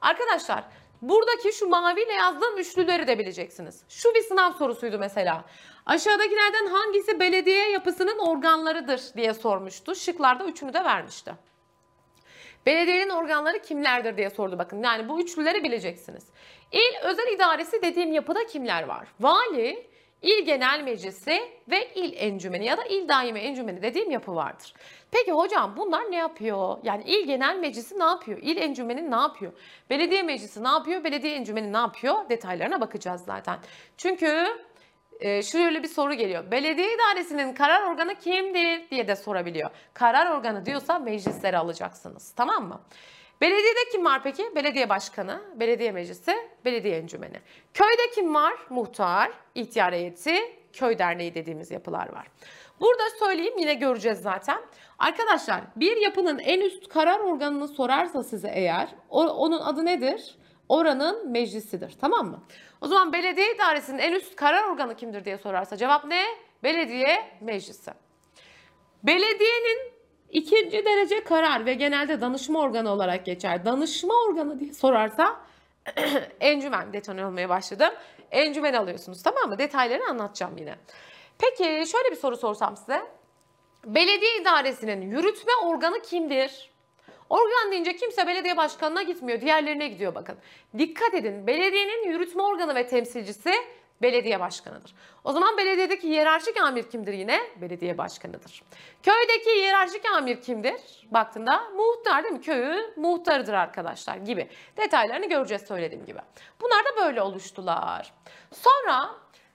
Arkadaşlar 0.00 0.64
buradaki 1.02 1.52
şu 1.52 1.68
maviyle 1.68 2.12
yazdığım 2.12 2.58
üçlüleri 2.58 3.06
de 3.06 3.18
bileceksiniz. 3.18 3.82
Şu 3.88 4.14
bir 4.14 4.22
sınav 4.22 4.52
sorusuydu 4.52 4.98
mesela. 4.98 5.44
Aşağıdakilerden 5.86 6.66
hangisi 6.66 7.20
belediye 7.20 7.70
yapısının 7.70 8.18
organlarıdır 8.18 9.00
diye 9.16 9.34
sormuştu. 9.34 9.94
Şıklarda 9.94 10.44
üçünü 10.44 10.74
de 10.74 10.84
vermişti. 10.84 11.34
Belediyenin 12.66 13.10
organları 13.10 13.62
kimlerdir 13.62 14.16
diye 14.16 14.30
sordu 14.30 14.58
bakın. 14.58 14.82
Yani 14.82 15.08
bu 15.08 15.20
üçlüleri 15.20 15.64
bileceksiniz. 15.64 16.24
İl 16.72 17.04
özel 17.04 17.32
idaresi 17.32 17.82
dediğim 17.82 18.12
yapıda 18.12 18.46
kimler 18.46 18.82
var? 18.82 19.08
Vali, 19.20 19.89
il 20.22 20.44
genel 20.44 20.82
meclisi 20.82 21.42
ve 21.70 21.94
il 21.94 22.12
encümeni 22.16 22.64
ya 22.64 22.76
da 22.76 22.84
il 22.84 23.08
daimi 23.08 23.38
encümeni 23.38 23.82
dediğim 23.82 24.10
yapı 24.10 24.34
vardır. 24.34 24.74
Peki 25.10 25.32
hocam 25.32 25.76
bunlar 25.76 26.10
ne 26.10 26.16
yapıyor? 26.16 26.78
Yani 26.82 27.02
il 27.06 27.26
genel 27.26 27.56
meclisi 27.56 27.98
ne 27.98 28.04
yapıyor? 28.04 28.38
İl 28.42 28.56
encümeni 28.56 29.10
ne 29.10 29.16
yapıyor? 29.16 29.52
Belediye 29.90 30.22
meclisi 30.22 30.64
ne 30.64 30.68
yapıyor? 30.68 31.04
Belediye 31.04 31.34
encümeni 31.34 31.72
ne 31.72 31.76
yapıyor? 31.76 32.28
Detaylarına 32.28 32.80
bakacağız 32.80 33.24
zaten. 33.24 33.58
Çünkü 33.96 34.46
e, 35.20 35.42
şöyle 35.42 35.82
bir 35.82 35.88
soru 35.88 36.14
geliyor. 36.14 36.50
Belediye 36.50 36.94
idaresinin 36.94 37.54
karar 37.54 37.82
organı 37.82 38.14
kimdir 38.14 38.90
diye 38.90 39.08
de 39.08 39.16
sorabiliyor. 39.16 39.70
Karar 39.94 40.30
organı 40.30 40.66
diyorsa 40.66 40.98
meclisleri 40.98 41.58
alacaksınız. 41.58 42.32
Tamam 42.36 42.68
mı? 42.68 42.80
Belediyede 43.40 43.88
kim 43.92 44.04
var 44.04 44.22
peki? 44.22 44.52
Belediye 44.56 44.88
başkanı, 44.88 45.40
belediye 45.54 45.92
meclisi, 45.92 46.36
belediye 46.64 46.98
encümeni. 46.98 47.40
Köyde 47.74 48.10
kim 48.14 48.34
var? 48.34 48.54
Muhtar, 48.70 49.30
ihtiyar 49.54 49.92
heyeti, 49.92 50.36
köy 50.72 50.98
derneği 50.98 51.34
dediğimiz 51.34 51.70
yapılar 51.70 52.12
var. 52.12 52.26
Burada 52.80 53.02
söyleyeyim 53.18 53.58
yine 53.58 53.74
göreceğiz 53.74 54.18
zaten. 54.18 54.60
Arkadaşlar 54.98 55.60
bir 55.76 55.96
yapının 55.96 56.38
en 56.38 56.60
üst 56.60 56.88
karar 56.88 57.20
organını 57.20 57.68
sorarsa 57.68 58.22
size 58.22 58.50
eğer 58.54 58.88
o, 59.08 59.26
onun 59.26 59.60
adı 59.60 59.84
nedir? 59.84 60.38
Oranın 60.68 61.30
meclisidir 61.30 61.94
tamam 62.00 62.26
mı? 62.26 62.42
O 62.80 62.86
zaman 62.86 63.12
belediye 63.12 63.54
idaresinin 63.54 63.98
en 63.98 64.12
üst 64.12 64.36
karar 64.36 64.64
organı 64.64 64.96
kimdir 64.96 65.24
diye 65.24 65.38
sorarsa 65.38 65.76
cevap 65.76 66.04
ne? 66.04 66.24
Belediye 66.62 67.38
meclisi. 67.40 67.90
Belediyenin 69.02 69.99
ikinci 70.30 70.84
derece 70.84 71.24
karar 71.24 71.66
ve 71.66 71.74
genelde 71.74 72.20
danışma 72.20 72.60
organı 72.60 72.90
olarak 72.90 73.26
geçer. 73.26 73.64
Danışma 73.64 74.14
organı 74.28 74.60
diye 74.60 74.72
sorarsa 74.72 75.40
encümen 76.40 76.92
detone 76.92 77.26
olmaya 77.26 77.48
başladım. 77.48 77.90
Encümen 78.30 78.72
alıyorsunuz 78.72 79.22
tamam 79.22 79.48
mı? 79.48 79.58
Detayları 79.58 80.04
anlatacağım 80.10 80.56
yine. 80.56 80.74
Peki 81.38 81.64
şöyle 81.64 82.10
bir 82.10 82.16
soru 82.16 82.36
sorsam 82.36 82.76
size. 82.76 83.02
Belediye 83.84 84.40
idaresinin 84.40 85.10
yürütme 85.10 85.52
organı 85.64 86.02
kimdir? 86.02 86.70
Organ 87.30 87.72
deyince 87.72 87.96
kimse 87.96 88.26
belediye 88.26 88.56
başkanına 88.56 89.02
gitmiyor. 89.02 89.40
Diğerlerine 89.40 89.88
gidiyor 89.88 90.14
bakın. 90.14 90.36
Dikkat 90.78 91.14
edin. 91.14 91.46
Belediyenin 91.46 92.08
yürütme 92.08 92.42
organı 92.42 92.74
ve 92.74 92.86
temsilcisi 92.86 93.52
belediye 94.02 94.40
başkanıdır. 94.40 94.94
O 95.24 95.32
zaman 95.32 95.58
belediyedeki 95.58 96.08
hiyerarşik 96.08 96.60
amir 96.62 96.90
kimdir 96.90 97.12
yine? 97.12 97.40
Belediye 97.60 97.98
başkanıdır. 97.98 98.62
Köydeki 99.02 99.50
hiyerarşik 99.50 100.04
amir 100.16 100.40
kimdir? 100.42 100.80
Baktığında 101.10 101.62
muhtar 101.76 102.24
değil 102.24 102.34
mi? 102.34 102.40
Köyü 102.40 102.92
muhtarıdır 102.96 103.52
arkadaşlar 103.52 104.16
gibi. 104.16 104.48
Detaylarını 104.76 105.28
göreceğiz 105.28 105.62
söylediğim 105.62 106.04
gibi. 106.04 106.18
Bunlar 106.60 106.84
da 106.84 107.06
böyle 107.06 107.22
oluştular. 107.22 108.12
Sonra 108.52 109.10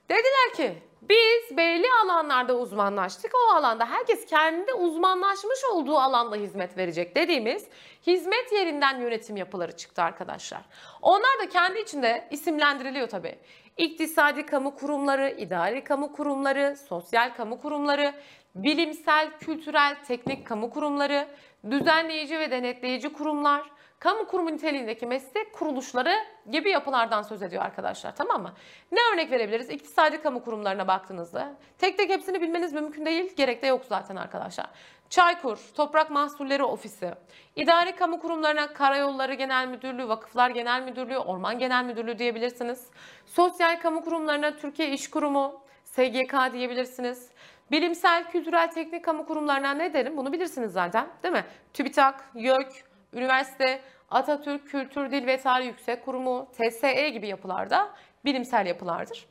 dediler 0.08 0.54
ki 0.56 0.82
biz 1.02 1.56
belli 1.56 1.86
alanlarda 2.04 2.54
uzmanlaştık. 2.54 3.32
O 3.34 3.54
alanda 3.54 3.90
herkes 3.90 4.26
kendi 4.26 4.72
uzmanlaşmış 4.72 5.64
olduğu 5.72 5.98
alanda 5.98 6.36
hizmet 6.36 6.78
verecek 6.78 7.16
dediğimiz 7.16 7.66
hizmet 8.06 8.52
yerinden 8.52 9.00
yönetim 9.00 9.36
yapıları 9.36 9.76
çıktı 9.76 10.02
arkadaşlar. 10.02 10.60
Onlar 11.02 11.38
da 11.42 11.48
kendi 11.48 11.78
içinde 11.80 12.28
isimlendiriliyor 12.30 13.08
tabii. 13.08 13.38
İktisadi 13.76 14.46
kamu 14.46 14.74
kurumları, 14.74 15.30
idari 15.30 15.84
kamu 15.84 16.12
kurumları, 16.12 16.76
sosyal 16.88 17.34
kamu 17.34 17.60
kurumları, 17.60 18.14
bilimsel, 18.54 19.38
kültürel, 19.38 19.96
teknik 20.04 20.46
kamu 20.46 20.70
kurumları, 20.70 21.28
düzenleyici 21.70 22.38
ve 22.38 22.50
denetleyici 22.50 23.12
kurumlar, 23.12 23.62
kamu 23.98 24.26
kurumu 24.26 24.52
niteliğindeki 24.52 25.06
meslek 25.06 25.52
kuruluşları 25.52 26.14
gibi 26.50 26.70
yapılardan 26.70 27.22
söz 27.22 27.42
ediyor 27.42 27.62
arkadaşlar 27.62 28.16
tamam 28.16 28.42
mı? 28.42 28.52
Ne 28.92 28.98
örnek 29.12 29.30
verebiliriz? 29.30 29.70
İktisadi 29.70 30.22
kamu 30.22 30.44
kurumlarına 30.44 30.88
baktığınızda 30.88 31.54
tek 31.78 31.98
tek 31.98 32.10
hepsini 32.10 32.40
bilmeniz 32.40 32.72
mümkün 32.72 33.06
değil. 33.06 33.36
Gerek 33.36 33.62
de 33.62 33.66
yok 33.66 33.84
zaten 33.88 34.16
arkadaşlar. 34.16 34.66
Çaykur, 35.10 35.58
Toprak 35.74 36.10
Mahsulleri 36.10 36.62
Ofisi, 36.62 37.14
idari 37.56 37.96
kamu 37.96 38.20
kurumlarına 38.20 38.72
Karayolları 38.72 39.34
Genel 39.34 39.68
Müdürlüğü, 39.68 40.08
Vakıflar 40.08 40.50
Genel 40.50 40.82
Müdürlüğü, 40.82 41.18
Orman 41.18 41.58
Genel 41.58 41.84
Müdürlüğü 41.84 42.18
diyebilirsiniz. 42.18 42.86
Sosyal 43.26 43.80
kamu 43.80 44.04
kurumlarına 44.04 44.56
Türkiye 44.56 44.90
İş 44.90 45.10
Kurumu, 45.10 45.60
SGK 45.84 46.52
diyebilirsiniz. 46.52 47.30
Bilimsel, 47.70 48.30
kültürel, 48.30 48.70
teknik 48.70 49.04
kamu 49.04 49.26
kurumlarına 49.26 49.74
ne 49.74 49.94
derim? 49.94 50.16
Bunu 50.16 50.32
bilirsiniz 50.32 50.72
zaten 50.72 51.08
değil 51.22 51.34
mi? 51.34 51.44
TÜBİTAK, 51.74 52.24
YÖK, 52.34 52.85
üniversite, 53.12 53.80
Atatürk 54.10 54.68
Kültür 54.68 55.10
Dil 55.10 55.26
ve 55.26 55.40
Tarih 55.40 55.66
Yüksek 55.66 56.04
Kurumu, 56.04 56.48
TSE 56.52 57.08
gibi 57.08 57.26
yapılarda 57.26 57.90
bilimsel 58.24 58.66
yapılardır. 58.66 59.26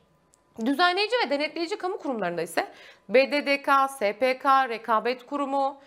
Düzenleyici 0.64 1.16
ve 1.26 1.30
denetleyici 1.30 1.78
kamu 1.78 1.98
kurumlarında 1.98 2.42
ise 2.42 2.68
BDDK, 3.08 3.90
SPK, 3.90 4.44
Rekabet 4.68 5.26
Kurumu, 5.26 5.80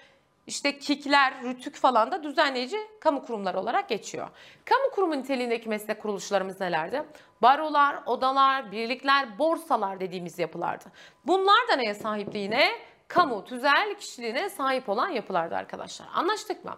işte 0.48 0.80
KİK'ler, 0.80 1.44
RÜTÜK 1.44 1.76
falan 1.76 2.12
da 2.12 2.24
düzenleyici 2.24 2.78
kamu 3.00 3.26
kurumları 3.26 3.60
olarak 3.60 3.90
geçiyor. 3.90 4.28
Kamu 4.66 4.92
kurumu 4.92 5.18
niteliğindeki 5.18 5.70
meslek 5.70 6.02
kuruluşlarımız 6.02 6.60
nelerdi? 6.60 7.04
Barolar, 7.42 8.00
odalar, 8.06 8.72
birlikler, 8.72 9.40
borsalar 9.40 10.00
dediğimiz 10.00 10.40
yapılardı. 10.40 10.86
Bunlar 11.28 11.68
da 11.72 11.76
neye 11.76 11.94
sahipti 11.94 12.38
yine? 12.38 12.72
Kamu, 13.08 13.46
tüzel 13.46 13.96
kişiliğine 14.00 14.50
sahip 14.50 14.90
olan 14.90 15.10
yapılardı 15.10 15.56
arkadaşlar. 15.56 16.08
Anlaştık 16.14 16.66
mı? 16.66 16.78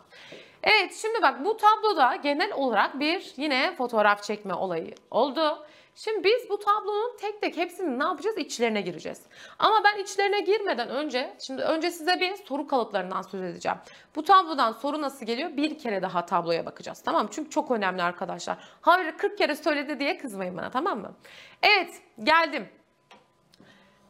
Evet 0.63 0.95
şimdi 0.95 1.21
bak 1.21 1.45
bu 1.45 1.57
tabloda 1.57 2.15
genel 2.15 2.53
olarak 2.53 2.99
bir 2.99 3.33
yine 3.37 3.75
fotoğraf 3.75 4.23
çekme 4.23 4.53
olayı 4.53 4.95
oldu. 5.11 5.65
Şimdi 5.95 6.23
biz 6.23 6.49
bu 6.49 6.59
tablonun 6.59 7.17
tek 7.17 7.41
tek 7.41 7.57
hepsini 7.57 7.99
ne 7.99 8.03
yapacağız? 8.03 8.37
İçlerine 8.37 8.81
gireceğiz. 8.81 9.21
Ama 9.59 9.83
ben 9.83 10.03
içlerine 10.03 10.39
girmeden 10.39 10.89
önce, 10.89 11.33
şimdi 11.39 11.61
önce 11.61 11.91
size 11.91 12.19
bir 12.19 12.35
soru 12.35 12.67
kalıplarından 12.67 13.21
söz 13.21 13.41
edeceğim. 13.41 13.77
Bu 14.15 14.23
tablodan 14.23 14.71
soru 14.71 15.01
nasıl 15.01 15.25
geliyor? 15.25 15.57
Bir 15.57 15.79
kere 15.79 16.01
daha 16.01 16.25
tabloya 16.25 16.65
bakacağız. 16.65 17.01
Tamam 17.01 17.23
mı? 17.23 17.29
Çünkü 17.31 17.49
çok 17.49 17.71
önemli 17.71 18.03
arkadaşlar. 18.03 18.57
Hayır 18.81 19.17
40 19.17 19.37
kere 19.37 19.55
söyledi 19.55 19.99
diye 19.99 20.17
kızmayın 20.17 20.57
bana 20.57 20.69
tamam 20.69 20.99
mı? 20.99 21.13
Evet 21.63 22.01
geldim. 22.23 22.69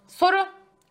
Soru. 0.08 0.46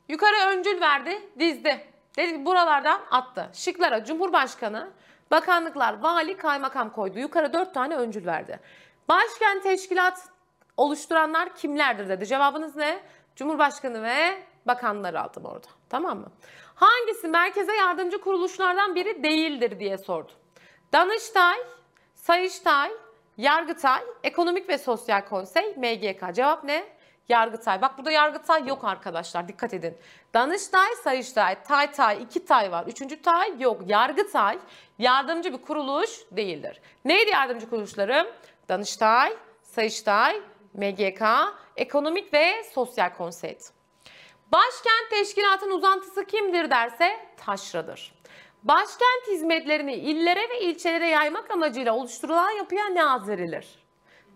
Yukarı 0.08 0.56
öncül 0.56 0.80
verdi, 0.80 1.22
dizdi. 1.38 1.86
Dedi 2.16 2.32
ki 2.32 2.46
buralardan 2.46 3.00
attı. 3.10 3.50
Şıklara 3.52 4.04
Cumhurbaşkanı, 4.04 4.90
bakanlıklar, 5.30 6.00
vali, 6.00 6.36
kaymakam 6.36 6.92
koydu. 6.92 7.18
Yukarı 7.18 7.52
dört 7.52 7.74
tane 7.74 7.96
öncül 7.96 8.26
verdi. 8.26 8.60
Başkent 9.08 9.62
teşkilat 9.62 10.28
oluşturanlar 10.76 11.56
kimlerdir 11.56 12.08
dedi. 12.08 12.26
Cevabınız 12.26 12.76
ne? 12.76 13.00
Cumhurbaşkanı 13.36 14.02
ve 14.02 14.42
bakanları 14.66 15.20
aldım 15.20 15.44
orada. 15.44 15.66
Tamam 15.88 16.18
mı? 16.18 16.32
Hangisi 16.74 17.28
merkeze 17.28 17.76
yardımcı 17.76 18.20
kuruluşlardan 18.20 18.94
biri 18.94 19.22
değildir 19.22 19.80
diye 19.80 19.98
sordu. 19.98 20.32
Danıştay, 20.92 21.58
Sayıştay, 22.14 22.90
Yargıtay, 23.36 24.02
Ekonomik 24.24 24.68
ve 24.68 24.78
Sosyal 24.78 25.20
Konsey, 25.20 25.76
MGK. 25.76 26.34
Cevap 26.34 26.64
ne? 26.64 26.99
Yargıtay. 27.30 27.82
Bak 27.82 27.98
burada 27.98 28.10
Yargıtay 28.10 28.66
yok 28.66 28.84
arkadaşlar 28.84 29.48
dikkat 29.48 29.74
edin. 29.74 29.98
Danıştay, 30.34 30.88
Sayıştay, 31.04 31.62
Tay 31.62 31.92
Tay, 31.92 32.22
iki 32.22 32.44
Tay 32.44 32.72
var. 32.72 32.84
Üçüncü 32.86 33.22
Tay 33.22 33.62
yok. 33.62 33.82
Yargıtay 33.86 34.58
yardımcı 34.98 35.52
bir 35.52 35.62
kuruluş 35.62 36.10
değildir. 36.30 36.80
Neydi 37.04 37.30
yardımcı 37.30 37.70
kuruluşlarım? 37.70 38.26
Danıştay, 38.68 39.36
Sayıştay, 39.62 40.40
MGK, 40.74 41.22
Ekonomik 41.76 42.34
ve 42.34 42.64
Sosyal 42.74 43.10
Konsey. 43.16 43.58
Başkent 44.52 45.10
teşkilatın 45.10 45.70
uzantısı 45.70 46.24
kimdir 46.24 46.70
derse 46.70 47.26
taşradır. 47.36 48.14
Başkent 48.62 49.28
hizmetlerini 49.28 49.94
illere 49.94 50.48
ve 50.50 50.60
ilçelere 50.60 51.08
yaymak 51.08 51.50
amacıyla 51.50 51.94
oluşturulan 51.94 52.50
yapıya 52.50 52.88
ne? 52.88 53.60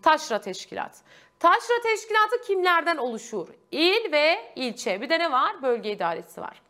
Taşra 0.01 0.41
Teşkilat. 0.41 1.01
Taşra 1.39 1.81
Teşkilatı 1.83 2.41
kimlerden 2.47 2.97
oluşur? 2.97 3.47
İl 3.71 4.11
ve 4.11 4.51
ilçe. 4.55 5.01
Bir 5.01 5.09
de 5.09 5.19
ne 5.19 5.31
var? 5.31 5.61
Bölge 5.61 5.91
idaresi 5.91 6.41
var. 6.41 6.61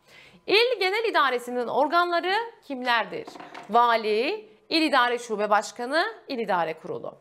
İl 0.46 0.80
Genel 0.80 1.04
İdaresi'nin 1.04 1.66
organları 1.66 2.34
kimlerdir? 2.64 3.26
Vali, 3.70 4.48
İl 4.68 4.82
İdare 4.82 5.18
Şube 5.18 5.50
Başkanı, 5.50 6.06
İl 6.28 6.38
İdare 6.38 6.74
Kurulu. 6.74 7.14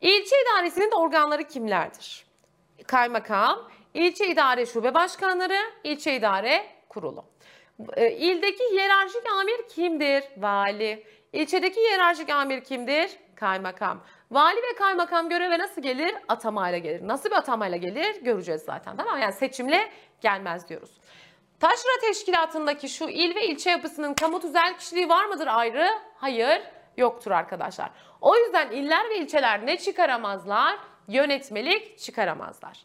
İlçe 0.00 0.36
idaresinin 0.42 0.90
de 0.90 0.94
organları 0.94 1.44
kimlerdir? 1.44 2.26
Kaymakam, 2.86 3.70
ilçe 3.94 4.26
idare 4.28 4.66
şube 4.66 4.94
başkanları, 4.94 5.58
ilçe 5.84 6.16
idare 6.16 6.66
kurulu. 6.88 7.24
E, 7.96 8.10
İldeki 8.10 8.64
hiyerarşik 8.72 9.22
amir 9.40 9.68
kimdir? 9.68 10.24
Vali. 10.36 11.06
İlçedeki 11.32 11.80
hiyerarşik 11.80 12.30
amir 12.30 12.64
kimdir? 12.64 13.10
Kaymakam. 13.34 14.04
Vali 14.32 14.56
ve 14.56 14.74
kaymakam 14.78 15.28
göreve 15.28 15.58
nasıl 15.58 15.82
gelir? 15.82 16.14
Atamayla 16.28 16.78
gelir. 16.78 17.08
Nasıl 17.08 17.30
bir 17.30 17.36
atamayla 17.36 17.76
gelir? 17.76 18.22
Göreceğiz 18.22 18.62
zaten. 18.62 18.96
Tamam? 18.96 19.18
Yani 19.18 19.32
seçimle 19.32 19.90
gelmez 20.20 20.68
diyoruz. 20.68 20.90
Taşra 21.60 22.00
teşkilatındaki 22.00 22.88
şu 22.88 23.04
il 23.04 23.34
ve 23.34 23.46
ilçe 23.46 23.70
yapısının 23.70 24.14
kamu 24.14 24.40
tüzel 24.40 24.78
kişiliği 24.78 25.08
var 25.08 25.24
mıdır 25.24 25.46
ayrı? 25.46 25.88
Hayır, 26.16 26.62
yoktur 26.96 27.30
arkadaşlar. 27.30 27.90
O 28.20 28.36
yüzden 28.36 28.70
iller 28.70 29.10
ve 29.10 29.18
ilçeler 29.18 29.66
ne 29.66 29.78
çıkaramazlar? 29.78 30.78
Yönetmelik 31.08 31.98
çıkaramazlar. 31.98 32.78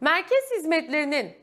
Merkez 0.00 0.50
hizmetlerinin 0.56 1.34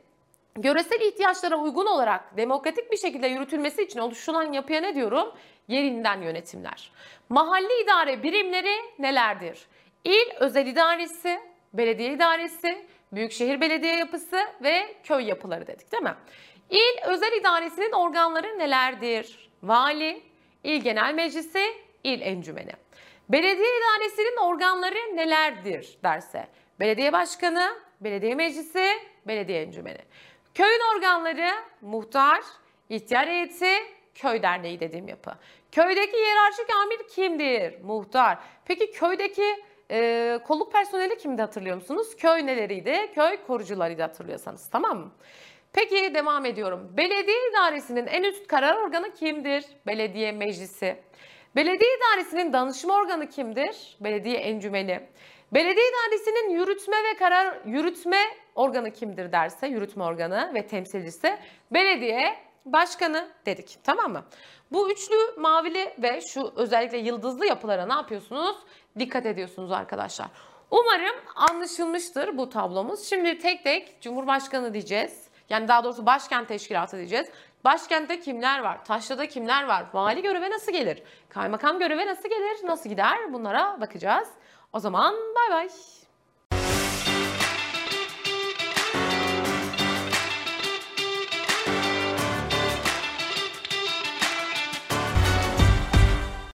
Göresel 0.57 1.01
ihtiyaçlara 1.01 1.55
uygun 1.57 1.85
olarak 1.85 2.37
demokratik 2.37 2.91
bir 2.91 2.97
şekilde 2.97 3.27
yürütülmesi 3.27 3.83
için 3.83 3.99
oluşturulan 3.99 4.53
yapıya 4.53 4.81
ne 4.81 4.95
diyorum? 4.95 5.33
Yerinden 5.67 6.21
yönetimler. 6.21 6.91
Mahalli 7.29 7.83
idare 7.83 8.23
birimleri 8.23 8.75
nelerdir? 8.99 9.67
İl 10.03 10.35
özel 10.39 10.67
idaresi, 10.67 11.39
belediye 11.73 12.13
idaresi, 12.13 12.85
büyükşehir 13.11 13.61
belediye 13.61 13.95
yapısı 13.95 14.37
ve 14.63 14.95
köy 15.03 15.25
yapıları 15.25 15.67
dedik 15.67 15.91
değil 15.91 16.03
mi? 16.03 16.15
İl 16.69 17.07
özel 17.07 17.31
idaresinin 17.31 17.91
organları 17.91 18.59
nelerdir? 18.59 19.49
Vali, 19.63 20.23
il 20.63 20.81
genel 20.81 21.13
meclisi, 21.13 21.63
il 22.03 22.21
encümeni. 22.21 22.71
Belediye 23.29 23.67
idaresinin 23.79 24.37
organları 24.37 25.15
nelerdir 25.15 25.97
derse? 26.03 26.47
Belediye 26.79 27.13
başkanı, 27.13 27.69
belediye 28.01 28.35
meclisi, 28.35 28.91
belediye 29.27 29.61
encümeni. 29.61 30.01
Köyün 30.57 30.81
organları 30.95 31.49
muhtar, 31.81 32.41
ihtiyar 32.89 33.27
heyeti, 33.27 33.71
köy 34.15 34.41
derneği 34.41 34.79
dediğim 34.79 35.07
yapı. 35.07 35.31
Köydeki 35.71 36.17
hiyerarşik 36.17 36.75
amir 36.83 37.07
kimdir? 37.07 37.83
Muhtar. 37.83 38.37
Peki 38.65 38.91
köydeki 38.91 39.63
e, 39.91 40.39
kolluk 40.47 40.71
personeli 40.73 41.17
kimdi 41.17 41.41
hatırlıyor 41.41 41.75
musunuz? 41.75 42.15
Köy 42.15 42.45
neleriydi? 42.45 43.11
Köy 43.15 43.37
korucularıydı 43.47 44.01
hatırlıyorsanız 44.01 44.69
tamam 44.69 44.97
mı? 44.97 45.11
Peki 45.73 46.13
devam 46.13 46.45
ediyorum. 46.45 46.93
Belediye 46.97 47.49
idaresinin 47.49 48.07
en 48.07 48.23
üst 48.23 48.47
karar 48.47 48.75
organı 48.77 49.13
kimdir? 49.13 49.65
Belediye 49.87 50.31
meclisi. 50.31 51.01
Belediye 51.55 51.89
idaresinin 51.97 52.53
danışma 52.53 52.95
organı 52.95 53.29
kimdir? 53.29 53.97
Belediye 53.99 54.37
encümeni. 54.37 55.01
Belediye 55.53 55.85
idaresinin 55.89 56.49
yürütme 56.49 56.97
ve 56.97 57.17
karar 57.19 57.57
yürütme 57.65 58.17
organı 58.57 58.91
kimdir 58.91 59.31
derse, 59.31 59.67
yürütme 59.67 60.03
organı 60.03 60.51
ve 60.53 60.67
temsilcisi 60.67 61.37
belediye 61.71 62.37
başkanı 62.65 63.27
dedik. 63.45 63.77
Tamam 63.83 64.11
mı? 64.11 64.23
Bu 64.71 64.91
üçlü 64.91 65.15
mavili 65.37 65.93
ve 65.97 66.19
şu 66.33 66.53
özellikle 66.55 66.97
yıldızlı 66.97 67.45
yapılara 67.45 67.85
ne 67.85 67.93
yapıyorsunuz? 67.93 68.57
Dikkat 68.99 69.25
ediyorsunuz 69.25 69.71
arkadaşlar. 69.71 70.27
Umarım 70.71 71.15
anlaşılmıştır 71.35 72.37
bu 72.37 72.49
tablomuz. 72.49 73.09
Şimdi 73.09 73.39
tek 73.39 73.63
tek 73.63 74.01
Cumhurbaşkanı 74.01 74.73
diyeceğiz. 74.73 75.27
Yani 75.49 75.67
daha 75.67 75.83
doğrusu 75.83 76.05
başkent 76.05 76.47
teşkilatı 76.47 76.97
diyeceğiz. 76.97 77.27
Başkentte 77.63 78.19
kimler 78.19 78.59
var? 78.59 78.85
Taşra'da 78.85 79.27
kimler 79.27 79.63
var? 79.63 79.85
Vali 79.93 80.21
göreve 80.21 80.49
nasıl 80.49 80.71
gelir? 80.71 81.03
Kaymakam 81.29 81.79
göreve 81.79 82.07
nasıl 82.07 82.29
gelir? 82.29 82.57
Nasıl 82.67 82.89
gider? 82.89 83.33
Bunlara 83.33 83.81
bakacağız. 83.81 84.29
O 84.73 84.79
zaman 84.79 85.15
bay 85.15 85.57
bay. 85.57 85.69